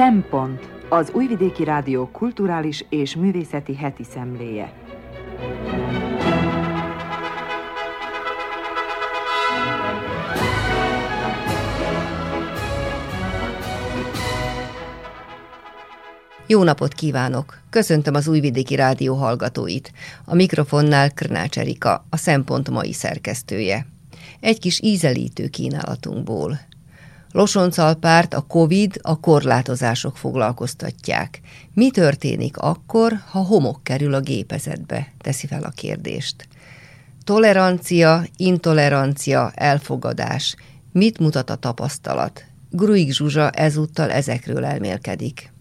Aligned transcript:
Szempont 0.00 0.70
az 0.88 1.10
Újvidéki 1.12 1.64
Rádió 1.64 2.08
kulturális 2.12 2.84
és 2.88 3.16
művészeti 3.16 3.74
heti 3.74 4.04
szemléje. 4.04 4.72
Jó 16.46 16.62
napot 16.62 16.92
kívánok! 16.92 17.60
Köszöntöm 17.70 18.14
az 18.14 18.28
Újvidéki 18.28 18.74
Rádió 18.74 19.14
hallgatóit. 19.14 19.92
A 20.24 20.34
mikrofonnál 20.34 21.10
Krnács 21.10 21.58
Erika, 21.58 22.04
a 22.10 22.16
Szempont 22.16 22.70
mai 22.70 22.92
szerkesztője. 22.92 23.86
Egy 24.40 24.58
kis 24.58 24.80
ízelítő 24.82 25.48
kínálatunkból. 25.48 26.58
Losoncalpárt 27.32 28.34
a 28.34 28.40
COVID, 28.40 28.98
a 29.02 29.20
korlátozások 29.20 30.16
foglalkoztatják. 30.16 31.40
Mi 31.74 31.90
történik 31.90 32.56
akkor, 32.56 33.20
ha 33.30 33.38
homok 33.38 33.82
kerül 33.82 34.14
a 34.14 34.20
gépezetbe? 34.20 35.12
Teszi 35.18 35.46
fel 35.46 35.62
a 35.62 35.70
kérdést. 35.70 36.48
Tolerancia, 37.24 38.24
intolerancia, 38.36 39.52
elfogadás. 39.54 40.56
Mit 40.92 41.18
mutat 41.18 41.50
a 41.50 41.54
tapasztalat? 41.54 42.44
Gruig 42.70 43.12
Zsuzsa 43.12 43.50
ezúttal 43.50 44.10
ezekről 44.10 44.64
elmélkedik. 44.64 45.52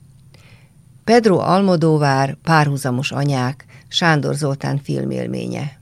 Pedro 1.03 1.37
Almodóvár, 1.37 2.37
párhuzamos 2.43 3.11
anyák, 3.11 3.65
Sándor 3.87 4.35
Zoltán 4.35 4.79
filmélménye. 4.83 5.78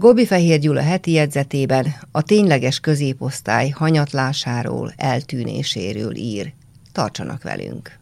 Gobi 0.00 0.26
Fehér 0.26 0.58
Gyula 0.58 0.82
heti 0.82 1.12
jegyzetében 1.12 1.86
a 2.12 2.22
tényleges 2.22 2.80
középosztály 2.80 3.68
hanyatlásáról, 3.68 4.92
eltűnéséről 4.96 6.14
ír. 6.14 6.52
Tartsanak 6.92 7.42
velünk! 7.42 7.98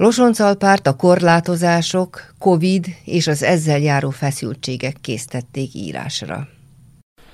Losoncalpárt 0.00 0.86
a 0.86 0.96
korlátozások, 0.96 2.34
Covid 2.38 2.86
és 3.04 3.26
az 3.26 3.42
ezzel 3.42 3.78
járó 3.78 4.10
feszültségek 4.10 4.96
készítették 5.00 5.74
írásra. 5.74 6.48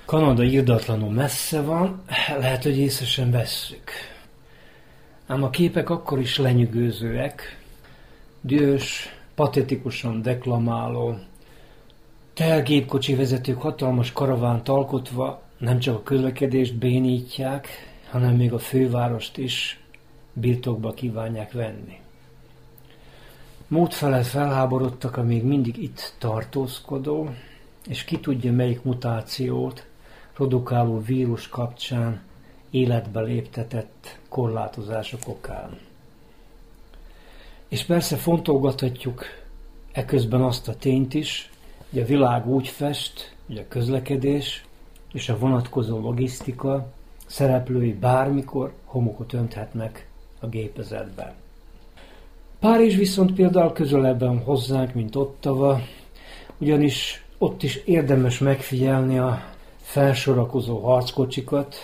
Kanada 0.05 0.43
írdatlanul 0.43 1.11
messze 1.11 1.61
van, 1.61 2.03
lehet, 2.39 2.63
hogy 2.63 2.77
észre 2.77 3.05
sem 3.05 3.31
vesszük. 3.31 3.91
Ám 5.27 5.43
a 5.43 5.49
képek 5.49 5.89
akkor 5.89 6.19
is 6.19 6.37
lenyűgözőek, 6.37 7.61
dühös, 8.41 9.15
patetikusan 9.35 10.21
deklamáló, 10.21 11.17
telgépkocsi 12.33 13.15
vezetők 13.15 13.61
hatalmas 13.61 14.11
karavánt 14.11 14.69
alkotva 14.69 15.41
nem 15.57 15.79
csak 15.79 15.95
a 15.95 16.03
közlekedést 16.03 16.75
bénítják, 16.75 17.67
hanem 18.09 18.35
még 18.35 18.53
a 18.53 18.59
fővárost 18.59 19.37
is 19.37 19.79
birtokba 20.33 20.93
kívánják 20.93 21.51
venni. 21.51 22.05
Mód 23.69 23.93
felháborodtak 24.23 25.17
a 25.17 25.23
még 25.23 25.43
mindig 25.43 25.77
itt 25.77 26.15
tartózkodó, 26.17 27.29
és 27.87 28.03
ki 28.03 28.19
tudja 28.19 28.51
melyik 28.51 28.83
mutációt 28.83 29.85
produkáló 30.33 31.01
vírus 31.01 31.47
kapcsán 31.47 32.21
életbe 32.69 33.21
léptetett 33.21 34.19
korlátozások 34.29 35.19
okán. 35.27 35.79
És 37.67 37.83
persze 37.83 38.15
fontolgathatjuk 38.15 39.23
eközben 39.91 40.41
azt 40.41 40.67
a 40.67 40.75
tényt 40.75 41.13
is, 41.13 41.51
hogy 41.89 41.99
a 41.99 42.05
világ 42.05 42.47
úgy 42.47 42.67
fest, 42.67 43.35
hogy 43.47 43.57
a 43.57 43.67
közlekedés 43.67 44.65
és 45.13 45.29
a 45.29 45.37
vonatkozó 45.37 45.99
logisztika 45.99 46.91
szereplői 47.25 47.93
bármikor 47.93 48.73
homokot 48.83 49.33
önthetnek 49.33 50.07
a 50.39 50.47
gépezetben. 50.47 51.33
Párizs 52.59 52.95
viszont 52.95 53.33
például 53.33 53.73
közelebben 53.73 54.43
hozzánk, 54.43 54.93
mint 54.93 55.15
Ottava, 55.15 55.79
ugyanis 56.57 57.25
ott 57.37 57.63
is 57.63 57.75
érdemes 57.75 58.39
megfigyelni 58.39 59.17
a 59.17 59.39
felsorakozó 59.81 60.79
harckocsikat, 60.79 61.75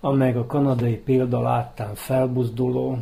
amely 0.00 0.34
a 0.34 0.46
kanadai 0.46 0.96
példa 0.96 1.40
láttán 1.40 1.94
felbuzduló, 1.94 2.98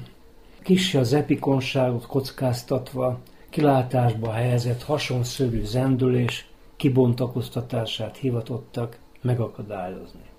kisse 0.62 0.98
az 0.98 1.12
epikonságot 1.12 2.06
kockáztatva, 2.06 3.18
kilátásba 3.50 4.32
helyezett 4.32 4.82
hasonszörű 4.82 5.64
zendülés 5.64 6.48
kibontakoztatását 6.76 8.16
hivatottak 8.16 8.98
megakadályozni. 9.22 10.35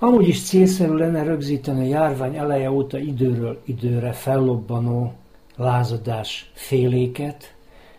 Amúgy 0.00 0.28
is 0.28 0.42
célszerű 0.42 0.92
lenne 0.92 1.22
rögzíteni 1.22 1.80
a 1.80 1.88
járvány 1.88 2.36
eleje 2.36 2.70
óta 2.70 2.98
időről 2.98 3.60
időre 3.64 4.12
fellobbanó 4.12 5.12
lázadás 5.56 6.50
féléket, 6.54 7.54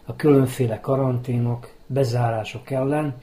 a 0.06 0.16
különféle 0.16 0.80
karanténok, 0.80 1.72
bezárások 1.88 2.72
ellen, 2.72 3.16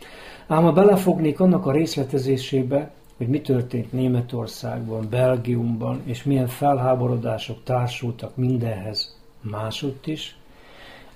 ám 0.46 0.62
ha 0.62 0.72
belefognék 0.72 1.40
annak 1.40 1.66
a 1.66 1.72
részletezésébe, 1.72 2.90
hogy 3.16 3.28
mi 3.28 3.40
történt 3.40 3.92
Németországban, 3.92 5.06
Belgiumban, 5.10 6.02
és 6.04 6.22
milyen 6.22 6.48
felháborodások 6.48 7.62
társultak 7.64 8.36
mindenhez 8.36 9.16
másutt 9.40 10.06
is, 10.06 10.36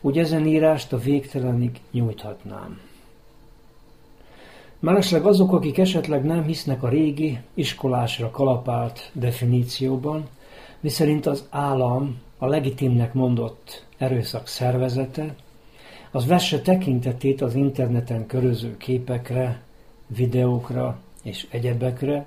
úgy 0.00 0.18
ezen 0.18 0.46
írást 0.46 0.92
a 0.92 0.98
végtelenig 0.98 1.80
nyújthatnám. 1.90 2.80
Mellesleg 4.80 5.26
azok, 5.26 5.52
akik 5.52 5.78
esetleg 5.78 6.24
nem 6.24 6.42
hisznek 6.42 6.82
a 6.82 6.88
régi, 6.88 7.38
iskolásra 7.54 8.30
kalapált 8.30 9.10
definícióban, 9.12 10.28
miszerint 10.80 11.26
az 11.26 11.46
állam 11.50 12.18
a 12.38 12.46
legitimnek 12.46 13.14
mondott 13.14 13.86
erőszak 13.98 14.46
szervezete, 14.46 15.34
az 16.10 16.26
vesse 16.26 16.60
tekintetét 16.60 17.40
az 17.40 17.54
interneten 17.54 18.26
köröző 18.26 18.76
képekre, 18.76 19.60
videókra 20.06 20.98
és 21.22 21.46
egyebekre, 21.50 22.26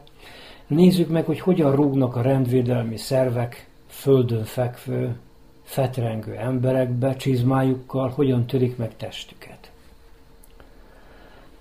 nézzük 0.67 1.09
meg, 1.09 1.25
hogy 1.25 1.39
hogyan 1.39 1.75
rúgnak 1.75 2.15
a 2.15 2.21
rendvédelmi 2.21 2.97
szervek 2.97 3.69
földön 3.87 4.43
fekvő, 4.43 5.15
fetrengő 5.63 6.35
emberekbe 6.35 7.15
csizmájukkal, 7.15 8.09
hogyan 8.09 8.45
törik 8.45 8.77
meg 8.77 8.95
testüket. 8.97 9.62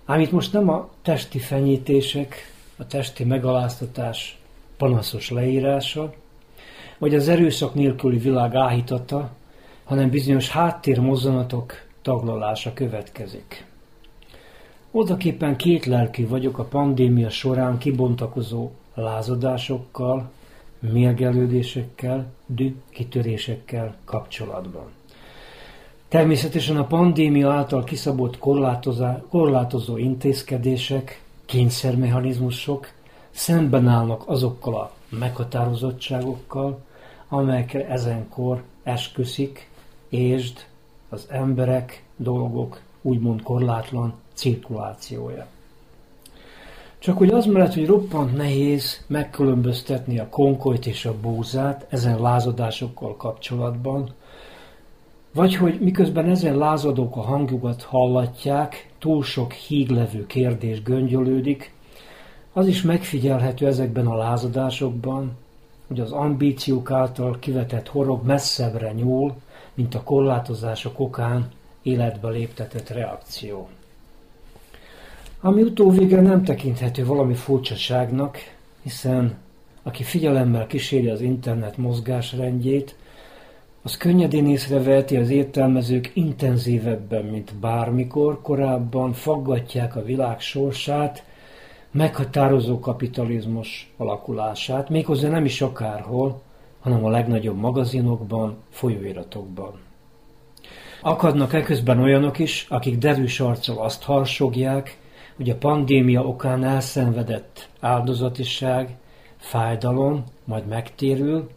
Ám 0.05 0.21
itt 0.21 0.31
most 0.31 0.53
nem 0.53 0.69
a 0.69 0.89
testi 1.03 1.39
fenyítések, 1.39 2.53
a 2.77 2.87
testi 2.87 3.25
megaláztatás 3.25 4.39
panaszos 4.77 5.31
leírása, 5.31 6.15
vagy 6.99 7.15
az 7.15 7.29
erőszak 7.29 7.75
nélküli 7.75 8.19
világ 8.19 8.55
áhítata, 8.55 9.31
hanem 9.85 10.11
bizonyos 10.11 10.49
háttérmozzanatok 10.49 11.73
taglalása 12.03 12.73
következik. 12.73 13.67
Odaképpen 14.91 15.57
két 15.57 15.87
lelki 15.87 16.25
vagyok 16.25 16.59
a 16.59 16.65
pandémia 16.65 17.31
során 17.31 17.79
kibontakozó 17.79 18.71
lázadásokkal, 18.95 20.31
mérgelődésekkel, 20.79 22.33
dű 22.47 22.77
kitörésekkel 22.91 23.97
kapcsolatban. 24.05 24.91
Természetesen 26.13 26.77
a 26.77 26.87
pandémia 26.87 27.53
által 27.53 27.85
kiszabott 27.85 28.39
korlátozó 29.29 29.97
intézkedések, 29.97 31.23
kényszermechanizmusok 31.45 32.89
szemben 33.31 33.89
állnak 33.89 34.23
azokkal 34.27 34.75
a 34.75 34.93
meghatározottságokkal, 35.09 36.79
amelyekre 37.29 37.89
ezenkor 37.89 38.63
esküszik, 38.83 39.71
ésd 40.09 40.67
az 41.09 41.27
emberek, 41.29 42.05
dolgok 42.17 42.81
úgymond 43.03 43.43
korlátlan 43.43 44.15
cirkulációja. 44.35 45.47
Csak 46.99 47.19
hogy 47.19 47.31
az 47.31 47.47
mellett, 47.47 47.75
hogy 47.75 47.87
roppant 47.87 48.37
nehéz 48.37 49.05
megkülönböztetni 49.07 50.19
a 50.19 50.29
konkolyt 50.29 50.87
és 50.87 51.05
a 51.05 51.15
búzát 51.21 51.87
ezen 51.89 52.21
lázadásokkal 52.21 53.17
kapcsolatban, 53.17 54.15
vagy 55.33 55.55
hogy 55.55 55.81
miközben 55.81 56.31
ezen 56.31 56.57
lázadók 56.57 57.17
a 57.17 57.21
hangjukat 57.21 57.83
hallatják, 57.83 58.91
túl 58.99 59.23
sok 59.23 59.53
híglevő 59.53 60.27
kérdés 60.27 60.83
göngyölődik, 60.83 61.73
az 62.53 62.67
is 62.67 62.83
megfigyelhető 62.83 63.67
ezekben 63.67 64.07
a 64.07 64.17
lázadásokban, 64.17 65.37
hogy 65.87 66.01
az 66.01 66.13
ambíciók 66.13 66.91
által 66.91 67.39
kivetett 67.39 67.89
horog 67.89 68.27
messzebbre 68.27 68.93
nyúl, 68.93 69.35
mint 69.75 69.95
a 69.95 70.03
korlátozások 70.03 71.01
okán 71.01 71.49
életbe 71.83 72.29
léptetett 72.29 72.89
reakció. 72.89 73.69
Ami 75.41 75.63
utóvégre 75.63 76.21
nem 76.21 76.45
tekinthető 76.45 77.07
valami 77.07 77.35
furcsaságnak, 77.35 78.39
hiszen 78.83 79.37
aki 79.83 80.03
figyelemmel 80.03 80.67
kíséri 80.67 81.09
az 81.09 81.21
internet 81.21 81.77
mozgásrendjét, 81.77 82.95
az 83.83 83.97
könnyedén 83.97 84.47
észreveheti 84.47 85.17
az 85.17 85.31
értelmezők 85.31 86.11
intenzívebben, 86.15 87.25
mint 87.25 87.55
bármikor 87.55 88.41
korábban 88.43 89.13
faggatják 89.13 89.97
a 89.97 90.03
világ 90.03 90.41
sorsát, 90.41 91.25
meghatározó 91.91 92.79
kapitalizmus 92.79 93.93
alakulását, 93.97 94.89
méghozzá 94.89 95.29
nem 95.29 95.45
is 95.45 95.61
akárhol, 95.61 96.43
hanem 96.81 97.05
a 97.05 97.11
legnagyobb 97.11 97.57
magazinokban, 97.57 98.57
folyóiratokban. 98.71 99.73
Akadnak 101.01 101.53
eközben 101.53 101.99
olyanok 101.99 102.39
is, 102.39 102.67
akik 102.69 102.99
derűs 102.99 103.41
arccal 103.41 103.79
azt 103.79 104.03
harsogják, 104.03 104.99
hogy 105.37 105.51
a 105.51 105.57
pandémia 105.57 106.23
okán 106.27 106.65
elszenvedett 106.65 107.69
áldozatiság, 107.81 108.97
fájdalom 109.37 110.25
majd 110.45 110.67
megtérül, 110.67 111.49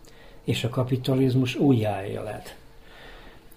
és 0.46 0.64
a 0.64 0.70
kapitalizmus 0.70 1.56
újjáélet. 1.56 2.56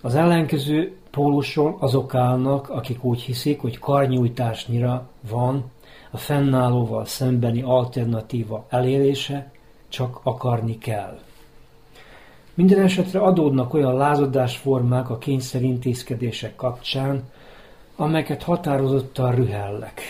Az 0.01 0.15
ellenkező 0.15 0.97
póluson 1.11 1.77
azok 1.79 2.15
állnak, 2.15 2.69
akik 2.69 3.05
úgy 3.05 3.21
hiszik, 3.21 3.61
hogy 3.61 3.79
karnyújtásnyira 3.79 5.09
van 5.29 5.65
a 6.11 6.17
fennállóval 6.17 7.05
szembeni 7.05 7.63
alternatíva 7.63 8.67
elérése, 8.69 9.53
csak 9.89 10.21
akarni 10.23 10.79
kell. 10.79 11.19
Minden 12.55 12.81
esetre 12.81 13.21
adódnak 13.21 13.75
olyan 13.75 13.97
lázadásformák 13.97 15.11
a 15.11 15.19
kényszerintézkedések 15.19 16.57
kapcsán, 16.57 17.23
amelyeket 17.97 18.43
határozottan 18.43 19.35
rühellek. 19.35 20.01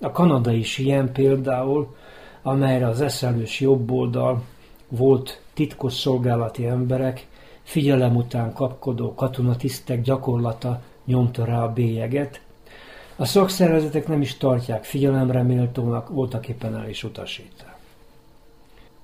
A 0.00 0.10
kanadai 0.10 0.58
is 0.58 0.78
ilyen 0.78 1.12
például, 1.12 1.94
amelyre 2.42 2.86
az 2.86 3.00
eszelős 3.00 3.60
jobboldal 3.60 4.42
volt 4.88 5.42
titkos 5.54 5.92
szolgálati 5.92 6.66
emberek, 6.66 7.26
figyelem 7.62 8.16
után 8.16 8.52
kapkodó 8.52 9.14
katonatisztek 9.14 10.02
gyakorlata 10.02 10.80
nyomta 11.04 11.44
rá 11.44 11.62
a 11.62 11.72
bélyeget. 11.72 12.40
A 13.16 13.24
szakszervezetek 13.24 14.08
nem 14.08 14.20
is 14.20 14.36
tartják 14.36 14.84
figyelemre 14.84 15.42
méltónak, 15.42 16.08
voltak 16.08 16.48
éppen 16.48 16.76
el 16.76 16.88
is 16.88 17.04
utasítják. 17.04 17.76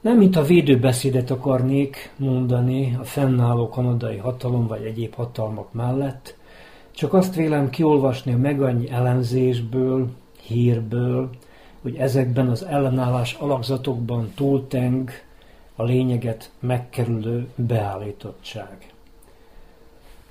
Nem 0.01 0.17
mint 0.17 0.37
a 0.37 0.43
védőbeszédet 0.43 1.31
akarnék 1.31 2.13
mondani 2.17 2.97
a 3.01 3.05
fennálló 3.05 3.69
kanadai 3.69 4.17
hatalom 4.17 4.67
vagy 4.67 4.83
egyéb 4.83 5.15
hatalmak 5.15 5.73
mellett, 5.73 6.37
csak 6.91 7.15
azt 7.15 7.35
vélem 7.35 7.71
kiolvasni 7.71 8.33
a 8.33 8.37
meg 8.37 8.63
annyi 8.63 8.91
elemzésből, 8.91 10.09
hírből, 10.43 11.31
hogy 11.83 11.97
ezekben 11.97 12.49
az 12.49 12.65
ellenállás 12.65 13.35
alakzatokban 13.35 14.33
túlteng 14.35 15.11
a 15.81 15.85
lényeget 15.85 16.51
megkerülő 16.59 17.49
beállítottság. 17.55 18.93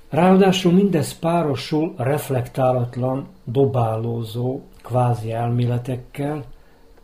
Ráadásul 0.10 0.72
mindez 0.72 1.20
párosul 1.20 1.94
reflektálatlan, 1.98 3.28
dobálózó, 3.44 4.62
kvázi 4.84 5.32
elméletekkel, 5.32 6.44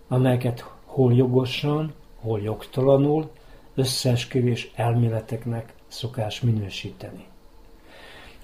amelyeket 0.08 0.66
hol 0.86 1.14
jogosan, 1.14 1.94
hol 2.16 2.42
jogtalanul 2.42 3.32
összeesküvés 3.76 4.72
elméleteknek 4.76 5.74
szokás 5.88 6.42
minősíteni. 6.42 7.26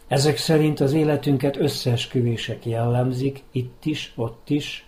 Ezek 0.07 0.37
szerint 0.37 0.79
az 0.79 0.93
életünket 0.93 1.57
összeesküvések 1.57 2.65
jellemzik, 2.65 3.43
itt 3.51 3.85
is, 3.85 4.13
ott 4.15 4.49
is, 4.49 4.85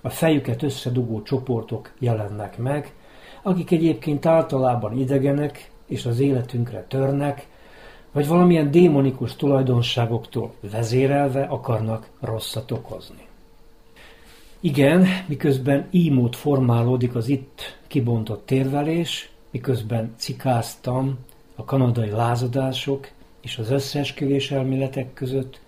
a 0.00 0.10
fejüket 0.10 0.62
összedugó 0.62 1.22
csoportok 1.22 1.92
jelennek 1.98 2.58
meg, 2.58 2.92
akik 3.42 3.70
egyébként 3.70 4.26
általában 4.26 4.98
idegenek 4.98 5.70
és 5.86 6.06
az 6.06 6.20
életünkre 6.20 6.84
törnek, 6.88 7.46
vagy 8.12 8.26
valamilyen 8.26 8.70
démonikus 8.70 9.36
tulajdonságoktól 9.36 10.54
vezérelve 10.70 11.42
akarnak 11.42 12.08
rosszat 12.20 12.70
okozni. 12.70 13.26
Igen, 14.60 15.06
miközben 15.26 15.86
így 15.90 16.12
mód 16.12 16.34
formálódik 16.34 17.14
az 17.14 17.28
itt 17.28 17.78
kibontott 17.86 18.46
térvelés, 18.46 19.30
miközben 19.50 20.14
cikáztam 20.16 21.18
a 21.54 21.64
kanadai 21.64 22.10
lázadások 22.10 23.08
és 23.40 23.58
az 23.58 23.70
összeesküvés 23.70 24.50
elméletek 24.50 25.12
között, 25.14 25.60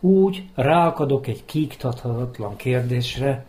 úgy 0.00 0.44
ráakadok 0.54 1.26
egy 1.26 1.44
kiiktathatatlan 1.44 2.56
kérdésre, 2.56 3.44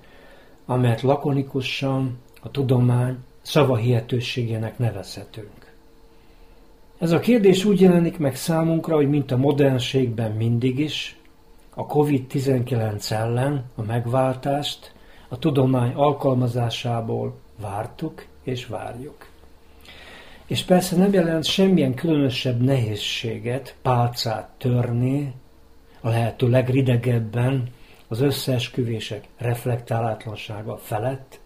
amelyet 0.65 1.01
lakonikusan 1.01 2.17
a 2.41 2.51
tudomány 2.51 3.17
szavahihetőségének 3.47 4.77
nevezhetünk. 4.77 5.73
Ez 6.97 7.11
a 7.11 7.19
kérdés 7.19 7.65
úgy 7.65 7.81
jelenik 7.81 8.17
meg 8.17 8.35
számunkra, 8.35 8.95
hogy 8.95 9.09
mint 9.09 9.31
a 9.31 9.37
modernségben 9.37 10.31
mindig 10.31 10.79
is, 10.79 11.19
a 11.73 11.85
COVID-19 11.85 13.11
ellen 13.11 13.65
a 13.75 13.81
megváltást 13.81 14.93
a 15.27 15.39
tudomány 15.39 15.93
alkalmazásából 15.93 17.39
vártuk 17.61 18.25
és 18.43 18.65
várjuk. 18.65 19.27
És 20.45 20.63
persze 20.63 20.95
nem 20.95 21.13
jelent 21.13 21.45
semmilyen 21.45 21.93
különösebb 21.93 22.61
nehézséget 22.61 23.75
pálcát 23.81 24.49
törni, 24.57 25.33
a 26.01 26.09
lehető 26.09 26.49
legridegebben 26.49 27.69
az 28.07 28.21
összeesküvések 28.21 29.23
reflektálátlansága 29.37 30.77
felett, 30.77 31.39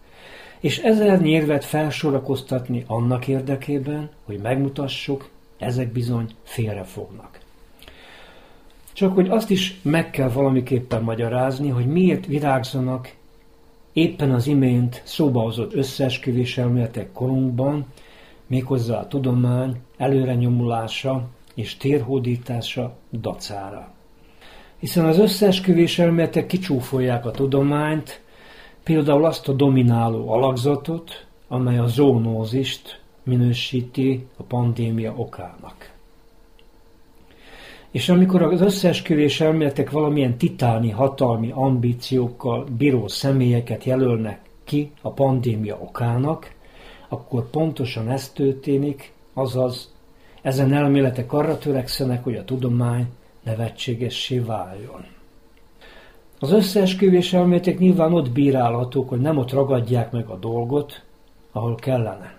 és 0.62 0.78
ezer 0.78 1.20
nyérvet 1.20 1.64
felsorakoztatni 1.64 2.84
annak 2.86 3.28
érdekében, 3.28 4.10
hogy 4.24 4.38
megmutassuk, 4.42 5.28
ezek 5.58 5.92
bizony 5.92 6.26
félrefognak. 6.42 7.38
Csak 8.92 9.14
hogy 9.14 9.28
azt 9.28 9.50
is 9.50 9.80
meg 9.82 10.10
kell 10.10 10.28
valamiképpen 10.28 11.02
magyarázni, 11.02 11.68
hogy 11.68 11.86
miért 11.86 12.26
virágzanak 12.26 13.14
éppen 13.92 14.30
az 14.30 14.46
imént 14.46 15.02
szóba 15.04 15.40
hozott 15.40 15.74
összeesküvés 15.74 16.58
elméletek 16.58 17.12
korunkban, 17.12 17.86
méghozzá 18.46 18.98
a 18.98 19.08
tudomány 19.08 19.76
előrenyomulása 19.96 21.28
és 21.54 21.76
térhódítása 21.76 22.96
dacára. 23.12 23.92
Hiszen 24.78 25.04
az 25.04 25.18
összeesküvés 25.18 25.98
elméletek 25.98 26.46
kicsúfolják 26.46 27.26
a 27.26 27.30
tudományt, 27.30 28.20
például 28.82 29.24
azt 29.24 29.48
a 29.48 29.52
domináló 29.52 30.30
alakzatot, 30.30 31.26
amely 31.48 31.78
a 31.78 31.86
zónózist 31.86 33.00
minősíti 33.22 34.26
a 34.36 34.42
pandémia 34.42 35.14
okának. 35.16 35.92
És 37.90 38.08
amikor 38.08 38.42
az 38.42 38.60
összeesküvés 38.60 39.40
elméletek 39.40 39.90
valamilyen 39.90 40.36
titáni 40.36 40.90
hatalmi 40.90 41.50
ambíciókkal 41.54 42.64
bíró 42.76 43.08
személyeket 43.08 43.84
jelölnek 43.84 44.40
ki 44.64 44.92
a 45.02 45.10
pandémia 45.10 45.78
okának, 45.80 46.54
akkor 47.08 47.50
pontosan 47.50 48.10
ez 48.10 48.28
történik, 48.28 49.12
azaz 49.32 49.92
ezen 50.42 50.72
elméletek 50.72 51.32
arra 51.32 51.58
törekszenek, 51.58 52.24
hogy 52.24 52.36
a 52.36 52.44
tudomány 52.44 53.06
nevetségessé 53.42 54.38
váljon. 54.38 55.11
Az 56.42 56.52
összeesküvés 56.52 57.32
elméletek 57.32 57.78
nyilván 57.78 58.12
ott 58.12 58.30
bírálhatók, 58.30 59.08
hogy 59.08 59.20
nem 59.20 59.36
ott 59.38 59.52
ragadják 59.52 60.10
meg 60.10 60.26
a 60.26 60.36
dolgot, 60.36 61.02
ahol 61.52 61.74
kellene. 61.74 62.34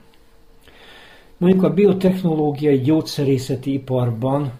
Mondjuk 1.37 1.63
a 1.63 1.73
biotechnológiai 1.73 2.79
gyógyszerészeti 2.79 3.73
iparban 3.73 4.51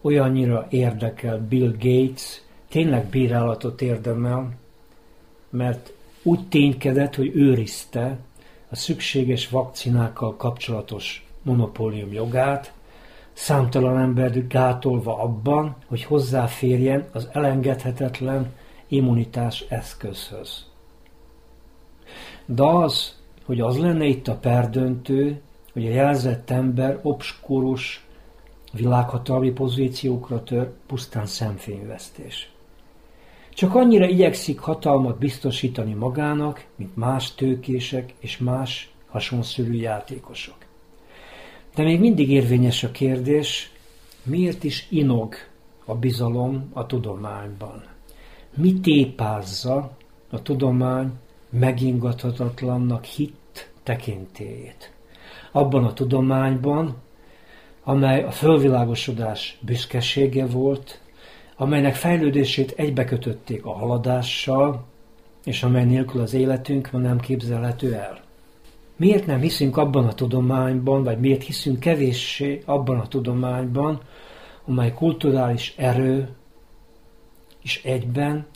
olyannyira 0.00 0.66
érdekel 0.70 1.46
Bill 1.48 1.74
Gates, 1.80 2.42
tényleg 2.68 3.06
bírálatot 3.06 3.82
érdemel, 3.82 4.50
mert 5.50 5.92
úgy 6.22 6.48
ténykedett, 6.48 7.14
hogy 7.14 7.30
őrizte 7.34 8.18
a 8.70 8.76
szükséges 8.76 9.48
vakcinákkal 9.48 10.36
kapcsolatos 10.36 11.26
monopólium 11.42 12.12
jogát, 12.12 12.72
számtalan 13.32 13.98
ember 13.98 14.46
gátolva 14.46 15.22
abban, 15.22 15.76
hogy 15.86 16.04
hozzáférjen 16.04 17.08
az 17.12 17.28
elengedhetetlen 17.32 18.60
immunitás 18.92 19.64
eszközhöz. 19.68 20.66
De 22.46 22.62
az, 22.62 23.16
hogy 23.44 23.60
az 23.60 23.78
lenne 23.78 24.04
itt 24.04 24.28
a 24.28 24.36
perdöntő, 24.36 25.40
hogy 25.72 25.86
a 25.86 25.90
jelzett 25.90 26.50
ember 26.50 26.98
obskurus 27.02 28.06
világhatalmi 28.72 29.50
pozíciókra 29.50 30.42
tör, 30.42 30.72
pusztán 30.86 31.26
szemfényvesztés. 31.26 32.50
Csak 33.50 33.74
annyira 33.74 34.06
igyekszik 34.06 34.58
hatalmat 34.58 35.18
biztosítani 35.18 35.92
magának, 35.92 36.66
mint 36.76 36.96
más 36.96 37.34
tőkések 37.34 38.14
és 38.18 38.38
más 38.38 38.92
hasonszörű 39.08 39.72
játékosok. 39.72 40.56
De 41.74 41.82
még 41.82 42.00
mindig 42.00 42.30
érvényes 42.30 42.84
a 42.84 42.90
kérdés, 42.90 43.70
miért 44.22 44.64
is 44.64 44.86
inog 44.90 45.34
a 45.84 45.94
bizalom 45.94 46.70
a 46.72 46.86
tudományban? 46.86 47.91
Mi 48.54 48.80
tépázza 48.80 49.90
a 50.30 50.42
tudomány 50.42 51.12
megingathatatlannak 51.50 53.04
hit 53.04 53.70
tekintélyét? 53.82 54.92
Abban 55.52 55.84
a 55.84 55.92
tudományban, 55.92 56.96
amely 57.84 58.22
a 58.22 58.30
fölvilágosodás 58.30 59.58
büszkesége 59.60 60.46
volt, 60.46 61.00
amelynek 61.56 61.94
fejlődését 61.94 62.70
egybekötötték 62.76 63.64
a 63.64 63.72
haladással, 63.72 64.84
és 65.44 65.62
amely 65.62 65.84
nélkül 65.84 66.20
az 66.20 66.34
életünk 66.34 66.90
ma 66.90 66.98
nem 66.98 67.20
képzelhető 67.20 67.94
el. 67.94 68.20
Miért 68.96 69.26
nem 69.26 69.40
hiszünk 69.40 69.76
abban 69.76 70.06
a 70.06 70.14
tudományban, 70.14 71.02
vagy 71.02 71.18
miért 71.18 71.42
hiszünk 71.42 71.80
kevéssé 71.80 72.62
abban 72.64 72.98
a 72.98 73.08
tudományban, 73.08 74.00
amely 74.66 74.92
kulturális 74.92 75.74
erő 75.76 76.28
is 77.62 77.80
egyben, 77.84 78.46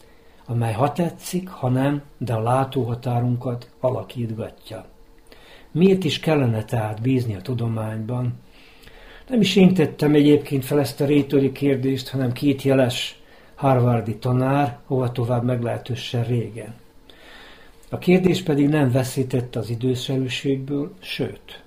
amely 0.46 0.72
ha 0.72 0.92
tetszik, 0.92 1.48
ha 1.48 1.68
nem, 1.68 2.02
de 2.18 2.34
a 2.34 2.42
látóhatárunkat 2.42 3.70
alakítgatja. 3.80 4.86
Miért 5.70 6.04
is 6.04 6.20
kellene 6.20 6.64
tehát 6.64 7.00
bízni 7.00 7.34
a 7.34 7.42
tudományban, 7.42 8.34
nem 9.28 9.40
is 9.40 9.56
én 9.56 9.74
tettem 9.74 10.14
egyébként 10.14 10.64
fel 10.64 10.80
ezt 10.80 11.00
a 11.00 11.06
rétori 11.06 11.52
kérdést, 11.52 12.08
hanem 12.08 12.32
két 12.32 12.62
jeles 12.62 13.20
harvardi 13.54 14.16
tanár, 14.16 14.78
hova 14.84 15.12
tovább 15.12 15.44
meglehetősen 15.44 16.24
régen. 16.24 16.74
A 17.90 17.98
kérdés 17.98 18.42
pedig 18.42 18.68
nem 18.68 18.90
veszített 18.90 19.56
az 19.56 19.70
időszerűségből, 19.70 20.94
sőt. 21.00 21.62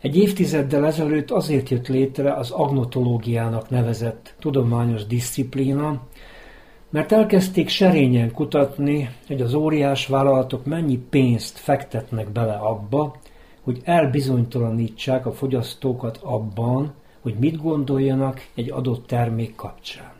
Egy 0.00 0.16
évtizeddel 0.16 0.86
ezelőtt 0.86 1.30
azért 1.30 1.68
jött 1.68 1.88
létre 1.88 2.32
az 2.32 2.50
agnotológiának 2.50 3.70
nevezett 3.70 4.34
tudományos 4.38 5.06
disziplína, 5.06 6.06
mert 6.90 7.12
elkezdték 7.12 7.68
serényen 7.68 8.32
kutatni, 8.32 9.08
hogy 9.26 9.40
az 9.40 9.54
óriás 9.54 10.06
vállalatok 10.06 10.64
mennyi 10.64 10.98
pénzt 11.10 11.58
fektetnek 11.58 12.28
bele 12.28 12.54
abba, 12.54 13.16
hogy 13.62 13.80
elbizonytalanítsák 13.84 15.26
a 15.26 15.32
fogyasztókat 15.32 16.18
abban, 16.22 16.94
hogy 17.20 17.34
mit 17.38 17.62
gondoljanak 17.62 18.46
egy 18.54 18.70
adott 18.70 19.06
termék 19.06 19.54
kapcsán. 19.54 20.12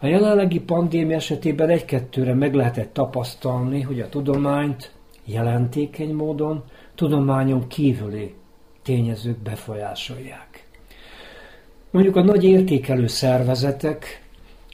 A 0.00 0.06
jelenlegi 0.06 0.60
pandémia 0.60 1.16
esetében 1.16 1.68
egy-kettőre 1.68 2.34
meg 2.34 2.54
lehetett 2.54 2.92
tapasztalni, 2.92 3.80
hogy 3.80 4.00
a 4.00 4.08
tudományt 4.08 4.92
jelentékeny 5.24 6.14
módon 6.14 6.64
tudományon 6.94 7.66
kívüli 7.66 8.34
tényezők 8.82 9.38
befolyásolják. 9.38 10.66
Mondjuk 11.90 12.16
a 12.16 12.22
nagy 12.22 12.44
értékelő 12.44 13.06
szervezetek, 13.06 14.27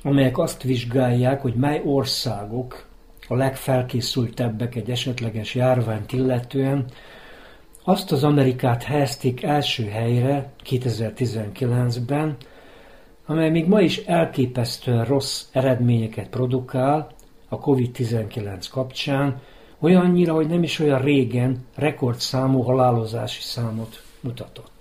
amelyek 0.04 0.38
azt 0.38 0.62
vizsgálják, 0.62 1.42
hogy 1.42 1.54
mely 1.54 1.82
országok 1.84 2.86
a 3.28 3.34
legfelkészültebbek 3.34 4.74
egy 4.74 4.90
esetleges 4.90 5.54
járványt 5.54 6.12
illetően, 6.12 6.84
azt 7.84 8.12
az 8.12 8.24
Amerikát 8.24 8.82
helyezték 8.82 9.42
első 9.42 9.88
helyre 9.88 10.52
2019-ben, 10.64 12.36
amely 13.26 13.50
még 13.50 13.66
ma 13.66 13.80
is 13.80 13.98
elképesztően 13.98 15.04
rossz 15.04 15.44
eredményeket 15.52 16.28
produkál 16.28 17.10
a 17.48 17.60
COVID-19 17.60 18.66
kapcsán, 18.70 19.40
olyannyira, 19.80 20.34
hogy 20.34 20.46
nem 20.46 20.62
is 20.62 20.78
olyan 20.78 21.00
régen 21.00 21.66
rekordszámú 21.74 22.60
halálozási 22.60 23.40
számot 23.42 24.02
mutatott. 24.20 24.73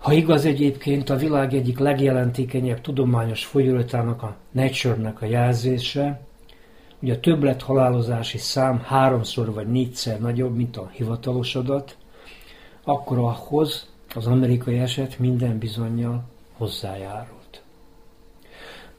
Ha 0.00 0.12
igaz 0.12 0.44
egyébként 0.44 1.10
a 1.10 1.16
világ 1.16 1.54
egyik 1.54 1.78
legjelentékenyebb 1.78 2.80
tudományos 2.80 3.44
folyóiratának 3.44 4.22
a 4.22 4.36
Nature-nek 4.52 5.22
a 5.22 5.26
jelzése, 5.26 6.20
hogy 7.00 7.10
a 7.10 7.20
többlet 7.20 7.62
halálozási 7.62 8.38
szám 8.38 8.78
háromszor 8.78 9.52
vagy 9.52 9.66
négyszer 9.66 10.20
nagyobb, 10.20 10.56
mint 10.56 10.76
a 10.76 10.90
hivatalos 10.92 11.54
adat, 11.54 11.96
akkor 12.84 13.18
ahhoz 13.18 13.86
az 14.14 14.26
amerikai 14.26 14.78
eset 14.78 15.18
minden 15.18 15.58
bizonyal 15.58 16.24
hozzájárult. 16.52 17.62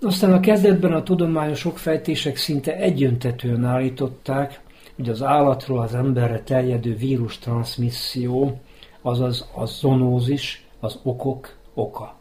Aztán 0.01 0.33
a 0.33 0.39
kezdetben 0.39 0.93
a 0.93 1.03
tudományos 1.03 1.65
okfejtések 1.65 2.35
szinte 2.35 2.75
egyöntetően 2.75 3.65
állították, 3.65 4.61
hogy 4.95 5.09
az 5.09 5.23
állatról 5.23 5.79
az 5.79 5.95
emberre 5.95 6.41
terjedő 6.41 6.95
vírus 6.95 7.37
transmisszió, 7.37 8.59
azaz 9.01 9.49
a 9.55 9.65
zonózis, 9.65 10.65
az 10.81 10.99
okok 11.03 11.55
oka. 11.73 12.15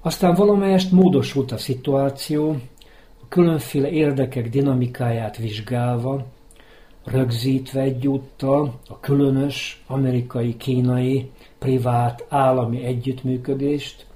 Aztán 0.00 0.34
valamelyest 0.34 0.92
módosult 0.92 1.52
a 1.52 1.56
szituáció, 1.56 2.56
különféle 3.28 3.90
érdekek 3.90 4.48
dinamikáját 4.48 5.36
vizsgálva, 5.36 6.24
rögzítve 7.04 7.80
egyúttal 7.80 8.74
a 8.88 9.00
különös 9.00 9.84
amerikai-kínai 9.86 11.30
privát 11.58 12.26
állami 12.28 12.84
együttműködést, 12.84 14.06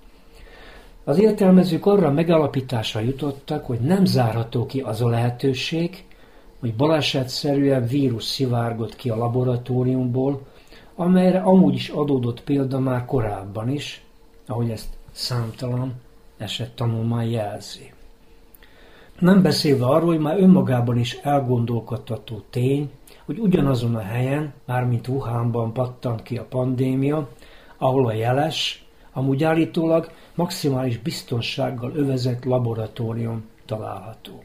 az 1.04 1.20
értelmezők 1.20 1.86
arra 1.86 2.10
megalapításra 2.10 3.00
jutottak, 3.00 3.66
hogy 3.66 3.80
nem 3.80 4.04
zárható 4.04 4.66
ki 4.66 4.80
az 4.80 5.00
a 5.00 5.08
lehetőség, 5.08 6.04
hogy 6.60 6.74
balesetszerűen 6.74 7.86
vírus 7.86 8.24
szivárgott 8.24 8.96
ki 8.96 9.08
a 9.10 9.16
laboratóriumból, 9.16 10.40
amelyre 10.96 11.40
amúgy 11.40 11.74
is 11.74 11.88
adódott 11.88 12.42
példa 12.42 12.78
már 12.78 13.04
korábban 13.04 13.68
is, 13.68 14.04
ahogy 14.46 14.70
ezt 14.70 14.88
számtalan 15.12 15.94
eset 16.36 16.74
tanulmány 16.74 17.30
jelzi. 17.30 17.92
Nem 19.18 19.42
beszélve 19.42 19.86
arról, 19.86 20.08
hogy 20.08 20.18
már 20.18 20.40
önmagában 20.40 20.98
is 20.98 21.18
elgondolkodtató 21.22 22.42
tény, 22.50 22.90
hogy 23.24 23.38
ugyanazon 23.38 23.94
a 23.94 24.00
helyen, 24.00 24.52
mármint 24.64 25.08
Wuhanban 25.08 25.72
pattant 25.72 26.22
ki 26.22 26.36
a 26.36 26.44
pandémia, 26.44 27.28
ahol 27.78 28.06
a 28.06 28.12
jeles, 28.12 28.84
amúgy 29.12 29.44
állítólag 29.44 30.10
maximális 30.34 30.98
biztonsággal 30.98 31.92
övezett 31.94 32.44
laboratórium 32.44 33.44
található. 33.66 34.42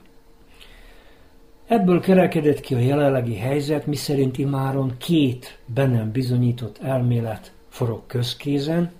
Ebből 1.69 1.99
kerekedett 1.99 2.59
ki 2.59 2.73
a 2.73 2.79
jelenlegi 2.79 3.35
helyzet, 3.35 3.85
miszerint 3.85 4.37
imáron 4.37 4.93
két 4.97 5.57
bennem 5.65 6.11
bizonyított 6.11 6.77
elmélet 6.77 7.51
forog 7.67 8.01
közkézen, 8.07 8.91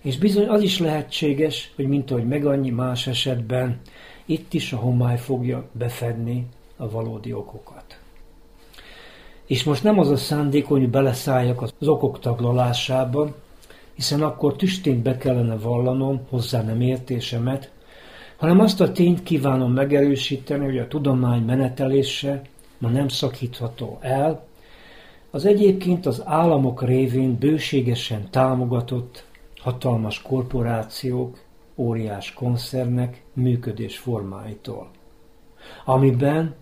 és 0.00 0.18
bizony 0.18 0.48
az 0.48 0.62
is 0.62 0.78
lehetséges, 0.78 1.72
hogy 1.76 1.86
mint 1.86 2.10
ahogy 2.10 2.26
meg 2.26 2.46
annyi 2.46 2.70
más 2.70 3.06
esetben 3.06 3.80
itt 4.24 4.54
is 4.54 4.72
a 4.72 4.76
homály 4.76 5.18
fogja 5.18 5.68
befedni 5.72 6.46
a 6.76 6.90
valódi 6.90 7.32
okokat. 7.32 7.98
És 9.46 9.64
most 9.64 9.82
nem 9.82 9.98
az 9.98 10.10
a 10.10 10.16
szándék, 10.16 10.66
hogy 10.66 10.88
beleszálljak 10.88 11.62
az 11.62 11.88
okok 11.88 12.20
taglalásába, 12.20 13.34
hiszen 13.94 14.22
akkor 14.22 14.56
tüstént 14.56 15.02
be 15.02 15.16
kellene 15.16 15.56
vallanom 15.56 16.20
hozzá 16.28 16.62
nem 16.62 16.80
értésemet, 16.80 17.70
hanem 18.44 18.60
azt 18.60 18.80
a 18.80 18.92
tényt 18.92 19.22
kívánom 19.22 19.72
megerősíteni, 19.72 20.64
hogy 20.64 20.78
a 20.78 20.88
tudomány 20.88 21.42
menetelése 21.42 22.42
ma 22.78 22.88
nem 22.88 23.08
szakítható 23.08 23.98
el, 24.00 24.46
az 25.30 25.44
egyébként 25.44 26.06
az 26.06 26.22
államok 26.24 26.82
révén 26.82 27.36
bőségesen 27.38 28.30
támogatott 28.30 29.24
hatalmas 29.60 30.22
korporációk 30.22 31.40
óriás 31.76 32.32
koncernek 32.32 33.22
működés 33.32 33.98
formáitól. 33.98 34.90
Amiben, 35.84 36.54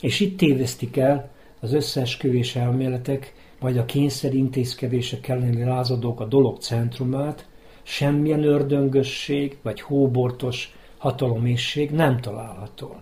és 0.00 0.20
itt 0.20 0.36
tévesztik 0.38 0.96
el 0.96 1.30
az 1.60 1.72
összeesküvés 1.72 2.56
elméletek, 2.56 3.34
vagy 3.60 3.78
a 3.78 3.84
kényszer 3.84 4.34
intézkedések 4.34 5.28
elleni 5.28 5.64
lázadók 5.64 6.20
a 6.20 6.24
dolog 6.24 6.58
centrumát, 6.58 7.46
semmilyen 7.82 8.44
ördöngösség 8.44 9.56
vagy 9.62 9.80
hóbortos 9.80 10.74
hatalomészség 11.04 11.90
nem 11.90 12.20
található. 12.20 12.96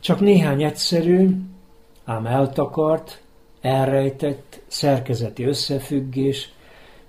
Csak 0.00 0.20
néhány 0.20 0.62
egyszerű, 0.62 1.30
ám 2.04 2.26
eltakart, 2.26 3.22
elrejtett, 3.60 4.60
szerkezeti 4.66 5.44
összefüggés, 5.44 6.52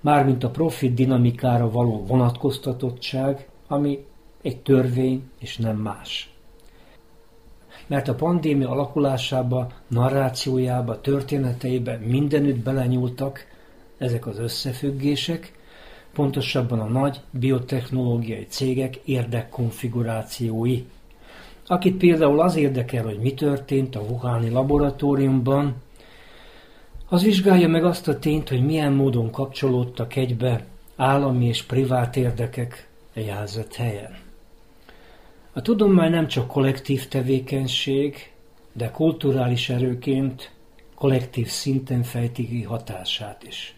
mármint 0.00 0.44
a 0.44 0.50
profit 0.50 0.94
dinamikára 0.94 1.70
való 1.70 2.04
vonatkoztatottság, 2.06 3.48
ami 3.66 4.04
egy 4.42 4.60
törvény 4.60 5.22
és 5.38 5.56
nem 5.56 5.76
más. 5.76 6.34
Mert 7.86 8.08
a 8.08 8.14
pandémia 8.14 8.70
alakulásába, 8.70 9.72
narrációjába, 9.88 11.00
történeteibe 11.00 11.96
mindenütt 11.96 12.62
belenyúltak 12.62 13.46
ezek 13.98 14.26
az 14.26 14.38
összefüggések, 14.38 15.52
pontosabban 16.14 16.80
a 16.80 16.88
nagy 16.88 17.20
biotechnológiai 17.30 18.46
cégek 18.48 18.96
érdekkonfigurációi. 19.04 20.82
Akit 21.66 21.96
például 21.96 22.40
az 22.40 22.56
érdekel, 22.56 23.04
hogy 23.04 23.18
mi 23.18 23.34
történt 23.34 23.96
a 23.96 24.00
Wuhani 24.00 24.50
laboratóriumban, 24.50 25.74
az 27.08 27.22
vizsgálja 27.22 27.68
meg 27.68 27.84
azt 27.84 28.08
a 28.08 28.18
tényt, 28.18 28.48
hogy 28.48 28.64
milyen 28.64 28.92
módon 28.92 29.30
kapcsolódtak 29.30 30.16
egybe 30.16 30.64
állami 30.96 31.46
és 31.46 31.62
privát 31.62 32.16
érdekek 32.16 32.88
a 33.14 33.20
jelzett 33.20 33.74
helyen. 33.74 34.16
A 35.52 35.62
tudomány 35.62 36.10
nem 36.10 36.26
csak 36.26 36.46
kollektív 36.46 37.08
tevékenység, 37.08 38.32
de 38.72 38.90
kulturális 38.90 39.68
erőként 39.68 40.50
kollektív 40.94 41.48
szinten 41.48 42.02
fejti 42.02 42.48
ki 42.48 42.62
hatását 42.62 43.42
is. 43.46 43.76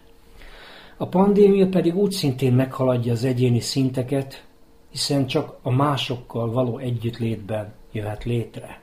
A 0.99 1.07
pandémia 1.07 1.67
pedig 1.67 1.95
úgy 1.95 2.11
szintén 2.11 2.53
meghaladja 2.53 3.11
az 3.11 3.23
egyéni 3.23 3.59
szinteket, 3.59 4.45
hiszen 4.89 5.27
csak 5.27 5.57
a 5.61 5.71
másokkal 5.71 6.51
való 6.51 6.77
együttlétben 6.77 7.73
jöhet 7.91 8.23
létre. 8.23 8.81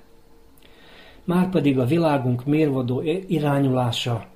Márpedig 1.25 1.78
a 1.78 1.85
világunk 1.85 2.44
mérvadó 2.44 3.02
irányulása 3.26 4.26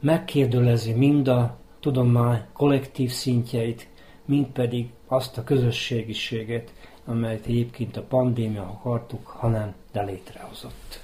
megkérdőlezi 0.00 0.92
mind 0.92 1.28
a 1.28 1.56
tudomány 1.80 2.40
kollektív 2.52 3.10
szintjeit, 3.10 3.88
mind 4.24 4.46
pedig 4.46 4.88
azt 5.06 5.38
a 5.38 5.44
közösségiséget, 5.44 6.72
amelyet 7.04 7.46
egyébként 7.46 7.96
a 7.96 8.02
pandémia 8.02 8.62
akartuk, 8.62 9.26
hanem 9.26 9.74
de 9.92 10.02
létrehozott. 10.02 11.00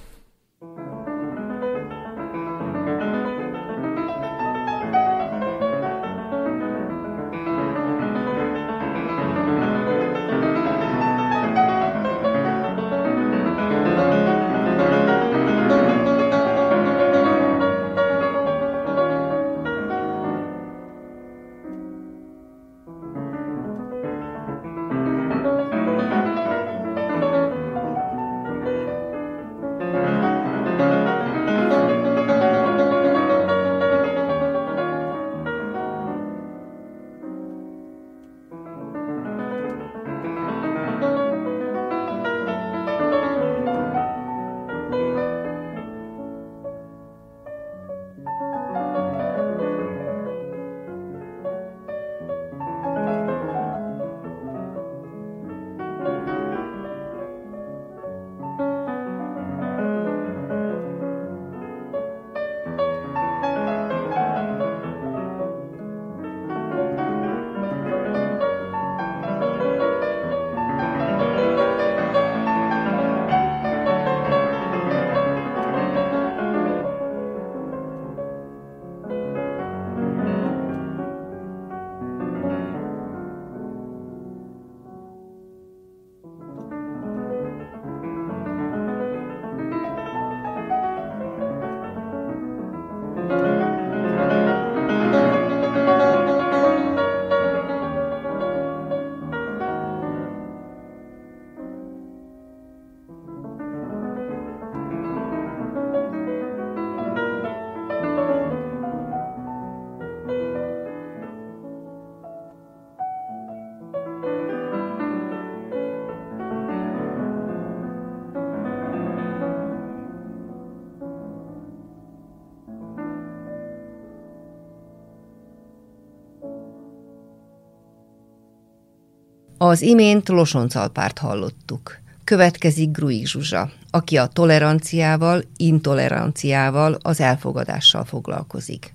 Az 129.65 129.81
imént 129.81 130.29
Losoncalpárt 130.29 131.17
hallottuk. 131.17 131.97
Következik 132.23 132.91
Gruig 132.91 133.27
Zsuzsa, 133.27 133.71
aki 133.91 134.17
a 134.17 134.27
toleranciával, 134.27 135.43
intoleranciával, 135.57 136.97
az 137.01 137.19
elfogadással 137.19 138.05
foglalkozik. 138.05 138.93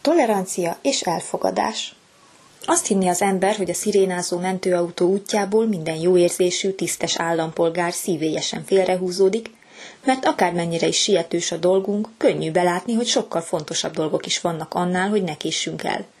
Tolerancia 0.00 0.76
és 0.80 1.00
elfogadás. 1.00 1.94
Azt 2.64 2.86
hinni 2.86 3.08
az 3.08 3.22
ember, 3.22 3.56
hogy 3.56 3.70
a 3.70 3.74
szirénázó 3.74 4.38
mentőautó 4.38 5.08
útjából 5.08 5.66
minden 5.66 5.96
jó 5.96 6.16
érzésű, 6.16 6.70
tisztes 6.70 7.16
állampolgár 7.16 7.92
szívélyesen 7.92 8.64
félrehúzódik, 8.64 9.50
mert 10.04 10.24
akármennyire 10.24 10.86
is 10.86 11.02
sietős 11.02 11.52
a 11.52 11.56
dolgunk, 11.56 12.08
könnyű 12.16 12.50
belátni, 12.50 12.94
hogy 12.94 13.06
sokkal 13.06 13.40
fontosabb 13.40 13.92
dolgok 13.94 14.26
is 14.26 14.40
vannak 14.40 14.74
annál, 14.74 15.08
hogy 15.08 15.22
ne 15.22 15.36
késsünk 15.36 15.84
el– 15.84 16.04